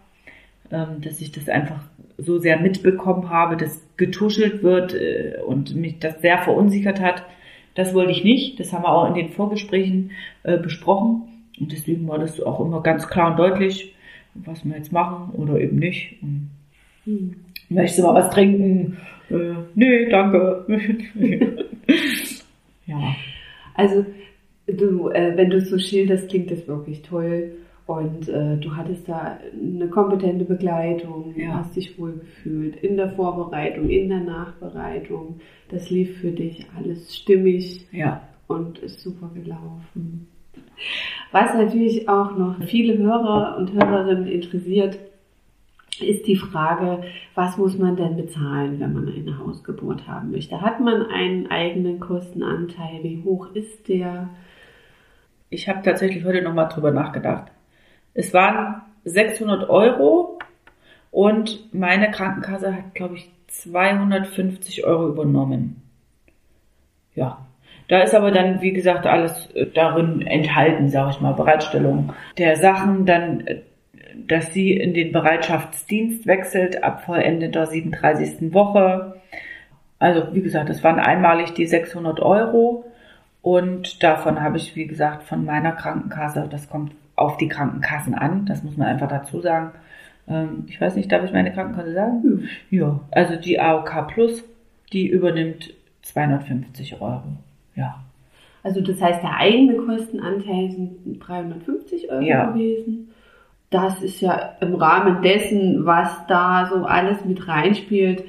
[1.00, 1.80] dass ich das einfach
[2.18, 7.24] so sehr mitbekommen habe, dass getuschelt wird äh, und mich das sehr verunsichert hat.
[7.74, 8.60] Das wollte ich nicht.
[8.60, 10.12] Das haben wir auch in den Vorgesprächen
[10.42, 11.22] äh, besprochen.
[11.60, 13.94] Und deswegen war das auch immer ganz klar und deutlich,
[14.34, 16.16] was wir jetzt machen oder eben nicht.
[16.22, 16.50] Und
[17.04, 17.36] hm.
[17.68, 18.96] Möchtest du mal was trinken?
[19.30, 20.64] Äh, nee, danke.
[22.86, 23.16] ja.
[23.74, 24.04] Also,
[24.66, 27.52] du, äh, wenn du es so schilderst, klingt das wirklich toll.
[27.86, 31.54] Und äh, du hattest da eine kompetente Begleitung, ja.
[31.56, 35.40] hast dich wohl gefühlt in der Vorbereitung, in der Nachbereitung.
[35.68, 38.22] Das lief für dich alles stimmig ja.
[38.46, 40.28] und ist super gelaufen.
[41.30, 44.98] Was natürlich auch noch viele Hörer und Hörerinnen interessiert,
[46.00, 47.02] ist die Frage,
[47.34, 50.60] was muss man denn bezahlen, wenn man eine Hausgeburt haben möchte?
[50.60, 53.02] Hat man einen eigenen Kostenanteil?
[53.02, 54.30] Wie hoch ist der?
[55.50, 57.53] Ich habe tatsächlich heute nochmal drüber nachgedacht.
[58.14, 60.38] Es waren 600 Euro
[61.10, 65.82] und meine Krankenkasse hat, glaube ich, 250 Euro übernommen.
[67.14, 67.46] Ja,
[67.88, 72.56] da ist aber dann, wie gesagt, alles äh, darin enthalten, sage ich mal, Bereitstellung der
[72.56, 73.60] Sachen, dann, äh,
[74.26, 78.52] dass sie in den Bereitschaftsdienst wechselt ab vollendeter 37.
[78.52, 79.20] Woche.
[79.98, 82.84] Also, wie gesagt, das waren einmalig die 600 Euro
[83.42, 88.46] und davon habe ich, wie gesagt, von meiner Krankenkasse, das kommt auf die Krankenkassen an,
[88.46, 89.72] das muss man einfach dazu sagen.
[90.28, 92.48] Ähm, ich weiß nicht, darf ich meine Krankenkasse sagen?
[92.70, 94.44] Ja, also die AOK Plus,
[94.92, 97.22] die übernimmt 250 Euro.
[97.74, 98.02] Ja.
[98.62, 102.50] Also das heißt, der eigene Kostenanteil sind 350 Euro ja.
[102.50, 103.10] gewesen.
[103.70, 108.24] Das ist ja im Rahmen dessen, was da so alles mit reinspielt,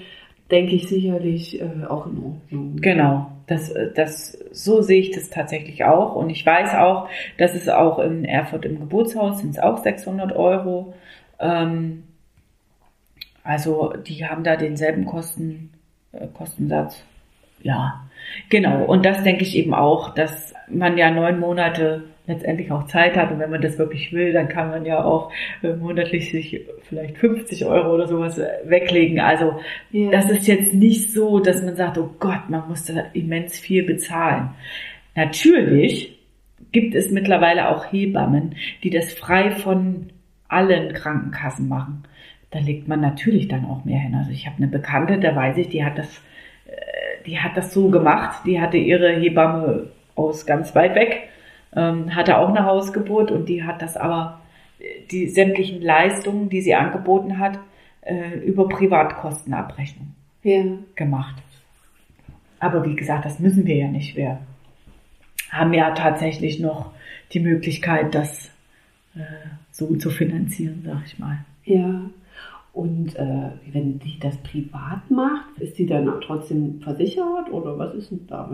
[0.51, 2.75] denke ich sicherlich äh, auch in Ordnung.
[2.81, 3.31] Genau.
[3.47, 6.15] Das, das, so sehe ich das tatsächlich auch.
[6.15, 10.35] Und ich weiß auch, dass es auch in Erfurt im Geburtshaus sind es auch 600
[10.35, 10.93] Euro.
[11.39, 12.03] Ähm,
[13.43, 15.71] also die haben da denselben Kosten,
[16.11, 17.03] äh, Kostensatz.
[17.61, 18.07] Ja,
[18.49, 18.83] genau.
[18.85, 23.31] Und das denke ich eben auch, dass man ja neun Monate letztendlich auch Zeit hat
[23.31, 27.17] und wenn man das wirklich will, dann kann man ja auch äh, monatlich sich vielleicht
[27.17, 29.19] 50 Euro oder sowas äh, weglegen.
[29.19, 29.59] Also
[29.91, 30.11] Ja.
[30.11, 33.83] das ist jetzt nicht so, dass man sagt, oh Gott, man muss da immens viel
[33.83, 34.49] bezahlen.
[35.15, 36.17] Natürlich
[36.71, 40.07] gibt es mittlerweile auch Hebammen, die das frei von
[40.47, 42.03] allen Krankenkassen machen.
[42.51, 44.15] Da legt man natürlich dann auch mehr hin.
[44.15, 46.21] Also ich habe eine Bekannte, da weiß ich, die hat das,
[46.67, 48.41] äh, die hat das so gemacht.
[48.45, 51.29] Die hatte ihre Hebamme aus ganz weit weg,
[51.75, 54.41] ähm, hatte auch eine Hausgeburt und die hat das aber,
[55.11, 57.59] die sämtlichen Leistungen, die sie angeboten hat,
[58.01, 60.13] äh, über Privatkostenabrechnung
[60.43, 60.63] Ja.
[60.95, 61.35] gemacht.
[62.59, 64.15] Aber wie gesagt, das müssen wir ja nicht.
[64.15, 64.39] Wir
[65.51, 66.91] haben ja tatsächlich noch
[67.33, 68.51] die Möglichkeit, das
[69.15, 69.21] äh,
[69.71, 71.39] so zu finanzieren, sag ich mal.
[71.63, 72.01] Ja.
[72.75, 77.95] Und äh, wenn die das privat macht, ist die dann auch trotzdem versichert oder was
[77.95, 78.51] ist denn da?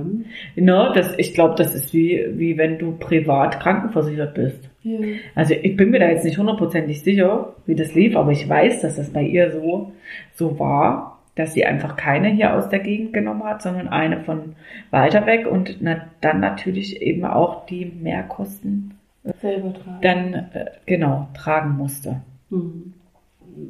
[0.55, 4.69] No, das, ich glaube, das ist wie, wie wenn du privat krankenversichert bist.
[4.83, 4.99] Ja.
[5.33, 8.81] Also ich bin mir da jetzt nicht hundertprozentig sicher, wie das lief, aber ich weiß,
[8.81, 9.91] dass das bei ihr so,
[10.33, 14.55] so war, dass sie einfach keine hier aus der Gegend genommen hat, sondern eine von
[14.91, 18.93] weiter weg und na, dann natürlich eben auch die Mehrkosten
[19.41, 20.01] Selber tragen.
[20.03, 22.21] dann äh, genau tragen musste.
[22.51, 22.93] Hm.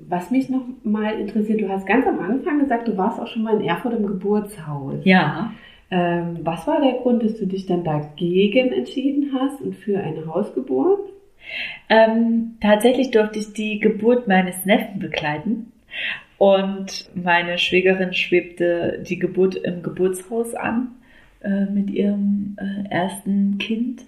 [0.07, 3.43] Was mich noch mal interessiert, du hast ganz am Anfang gesagt, du warst auch schon
[3.43, 4.99] mal in Erfurt im Geburtshaus.
[5.03, 5.53] Ja.
[5.89, 10.25] Ähm, was war der Grund, dass du dich dann dagegen entschieden hast und für eine
[10.25, 11.09] Hausgeburt?
[11.89, 15.71] Ähm, tatsächlich durfte ich die Geburt meines Neffen begleiten
[16.37, 20.91] und meine Schwägerin schwebte die Geburt im Geburtshaus an
[21.41, 24.05] äh, mit ihrem äh, ersten Kind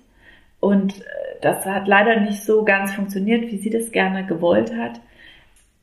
[0.63, 1.03] und äh,
[1.41, 5.01] das hat leider nicht so ganz funktioniert, wie sie das gerne gewollt hat.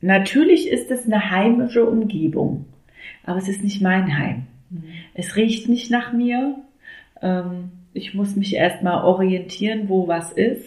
[0.01, 2.65] Natürlich ist es eine heimische Umgebung,
[3.23, 4.47] aber es ist nicht mein Heim.
[5.13, 6.55] Es riecht nicht nach mir.
[7.21, 10.65] Ähm, ich muss mich erstmal orientieren, wo was ist.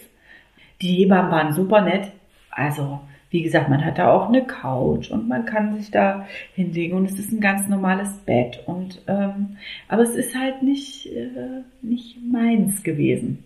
[0.82, 2.12] Die Hebammen waren super nett.
[2.50, 6.96] Also, wie gesagt, man hat da auch eine Couch und man kann sich da hinlegen
[6.96, 8.62] und es ist ein ganz normales Bett.
[8.66, 9.56] Und ähm,
[9.88, 13.42] aber es ist halt nicht, äh, nicht meins gewesen.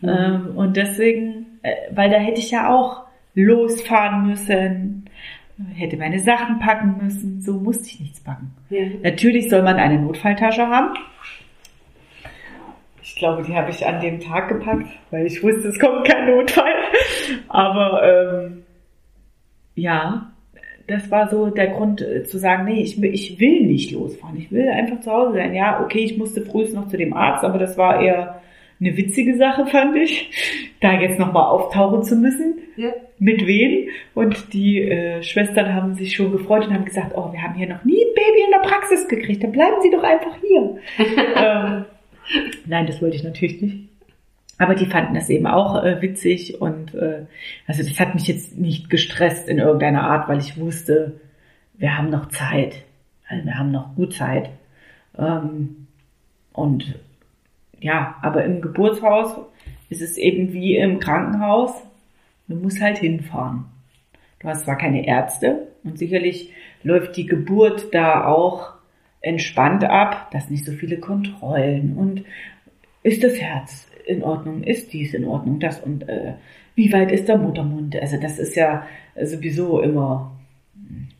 [0.00, 0.08] Mhm.
[0.08, 5.05] Ähm, und deswegen, äh, weil da hätte ich ja auch losfahren müssen,
[5.74, 8.50] hätte meine Sachen packen müssen, so musste ich nichts packen.
[8.70, 8.84] Ja.
[9.02, 10.94] Natürlich soll man eine Notfalltasche haben.
[13.02, 16.26] Ich glaube, die habe ich an dem Tag gepackt, weil ich wusste, es kommt kein
[16.28, 16.72] Notfall.
[17.48, 18.02] Aber
[18.46, 18.62] ähm,
[19.74, 20.32] ja,
[20.88, 24.36] das war so der Grund äh, zu sagen, nee, ich, will- ich will nicht losfahren.
[24.36, 25.54] Ich will einfach zu Hause sein.
[25.54, 28.42] Ja, okay, ich musste frühst noch zu dem Arzt, aber das war eher
[28.80, 30.30] eine witzige Sache, fand ich,
[30.80, 32.90] da jetzt nochmal auftauchen zu müssen Ja.
[33.18, 33.88] mit wem.
[34.14, 37.68] Und die äh, Schwestern haben sich schon gefreut und haben gesagt, oh, wir haben hier
[37.68, 40.78] noch nie ein Baby in der Praxis gekriegt, dann bleiben Sie doch einfach hier.
[41.36, 41.84] ähm,
[42.66, 43.88] nein, das wollte ich natürlich nicht.
[44.58, 47.26] Aber die fanden das eben auch äh, witzig und äh,
[47.66, 51.20] also das hat mich jetzt nicht gestresst in irgendeiner Art, weil ich wusste,
[51.74, 52.82] wir haben noch Zeit.
[53.28, 54.50] Also wir haben noch gut Zeit.
[55.18, 55.88] Ähm,
[56.52, 56.98] und
[57.80, 59.36] ja, aber im Geburtshaus
[59.90, 61.72] ist es eben wie im Krankenhaus.
[62.48, 63.66] Du musst halt hinfahren.
[64.38, 68.74] Du hast zwar keine Ärzte und sicherlich läuft die Geburt da auch
[69.20, 72.24] entspannt ab, dass nicht so viele Kontrollen und
[73.02, 76.34] ist das Herz in Ordnung, ist dies in Ordnung, das und äh,
[76.76, 77.96] wie weit ist der Muttermund?
[77.96, 78.86] Also das ist ja
[79.20, 80.36] sowieso immer,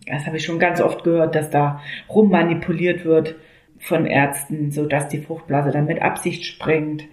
[0.07, 3.37] das habe ich schon ganz oft gehört, dass da rummanipuliert wird
[3.79, 7.05] von Ärzten, so dass die Fruchtblase dann mit Absicht springt.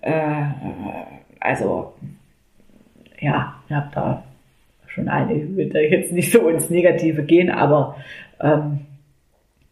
[0.00, 0.44] Äh,
[1.40, 1.94] also
[3.22, 4.24] ja, ich habe da
[4.88, 7.96] schon eine, ich will da jetzt nicht so ins Negative gehen, aber
[8.40, 8.80] ähm,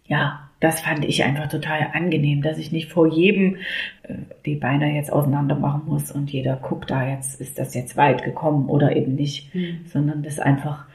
[0.06, 3.56] ja, das fand ich einfach total angenehm, dass ich nicht vor jedem
[4.02, 4.14] äh,
[4.46, 8.24] die Beine jetzt auseinander machen muss und jeder guckt da jetzt, ist das jetzt weit
[8.24, 9.80] gekommen oder eben nicht, Mhm.
[9.86, 10.86] sondern das einfach,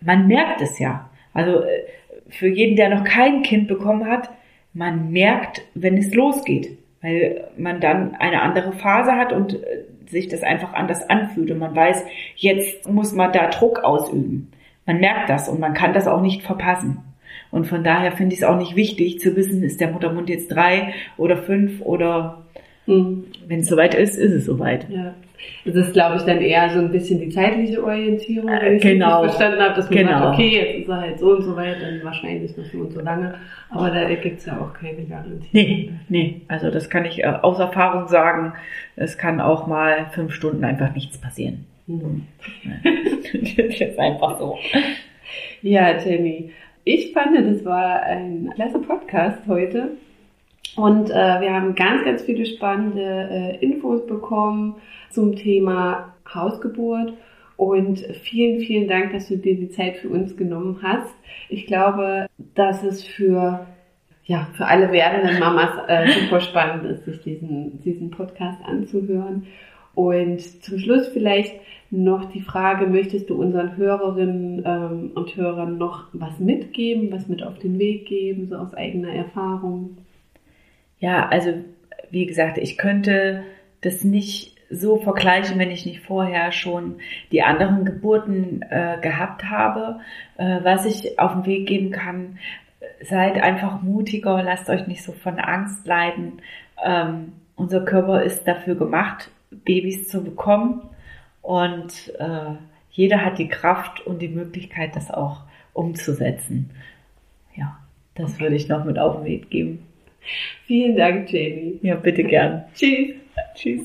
[0.00, 1.08] man merkt es ja.
[1.32, 1.82] Also äh,
[2.28, 4.30] für jeden, der noch kein Kind bekommen hat,
[4.74, 10.28] man merkt, wenn es losgeht, weil man dann eine andere Phase hat und äh, sich
[10.28, 12.04] das einfach anders anfühlt und man weiß,
[12.36, 14.50] jetzt muss man da Druck ausüben.
[14.86, 16.98] Man merkt das und man kann das auch nicht verpassen.
[17.50, 20.48] Und von daher finde ich es auch nicht wichtig zu wissen, ist der Muttermund jetzt
[20.48, 22.42] drei oder fünf oder
[22.86, 23.24] Mhm.
[23.46, 24.88] wenn es soweit ist, ist es soweit.
[24.90, 25.14] Ja.
[25.64, 29.20] Das ist, glaube ich, dann eher so ein bisschen die zeitliche Orientierung, wenn ich Genau.
[29.22, 30.10] richtig verstanden habe, dass man Genau.
[30.18, 32.92] sagt, okay, jetzt ist er halt so und so weit und wahrscheinlich noch so und
[32.92, 33.34] so lange.
[33.70, 35.48] Aber da gibt es ja auch keine Garantie.
[35.52, 38.52] Nee, nee, also das kann ich äh, aus Erfahrung sagen.
[38.96, 41.66] Es kann auch mal fünf Stunden einfach nichts passieren.
[41.86, 42.26] Mhm.
[43.56, 44.58] das ist einfach so.
[45.62, 46.50] Ja, Jenny,
[46.84, 49.90] ich fand, das war ein klasse Podcast heute.
[50.76, 54.76] Und äh, wir haben ganz, ganz viele spannende äh, Infos bekommen
[55.10, 57.12] zum Thema Hausgeburt.
[57.56, 61.14] Und vielen, vielen Dank, dass du dir die Zeit für uns genommen hast.
[61.48, 63.66] Ich glaube, dass es für,
[64.24, 69.46] ja, für alle werdenden Mamas äh, super spannend ist, sich diesen, diesen Podcast anzuhören.
[69.94, 71.54] Und zum Schluss vielleicht
[71.90, 77.42] noch die Frage, möchtest du unseren Hörerinnen ähm, und Hörern noch was mitgeben, was mit
[77.42, 79.98] auf den Weg geben, so aus eigener Erfahrung?
[81.02, 81.52] Ja, also
[82.12, 83.42] wie gesagt, ich könnte
[83.80, 87.00] das nicht so vergleichen, wenn ich nicht vorher schon
[87.32, 89.98] die anderen Geburten äh, gehabt habe.
[90.38, 92.38] Äh, was ich auf den Weg geben kann,
[93.02, 96.40] seid einfach mutiger, lasst euch nicht so von Angst leiden.
[96.82, 100.82] Ähm, unser Körper ist dafür gemacht, Babys zu bekommen
[101.42, 102.54] und äh,
[102.92, 105.40] jeder hat die Kraft und die Möglichkeit, das auch
[105.72, 106.70] umzusetzen.
[107.56, 107.76] Ja,
[108.14, 109.84] das würde ich noch mit auf den Weg geben.
[110.66, 111.78] Vielen Dank, Jamie.
[111.82, 112.64] Ja, bitte gern.
[112.74, 113.14] Tschüss.
[113.54, 113.82] Tschüss.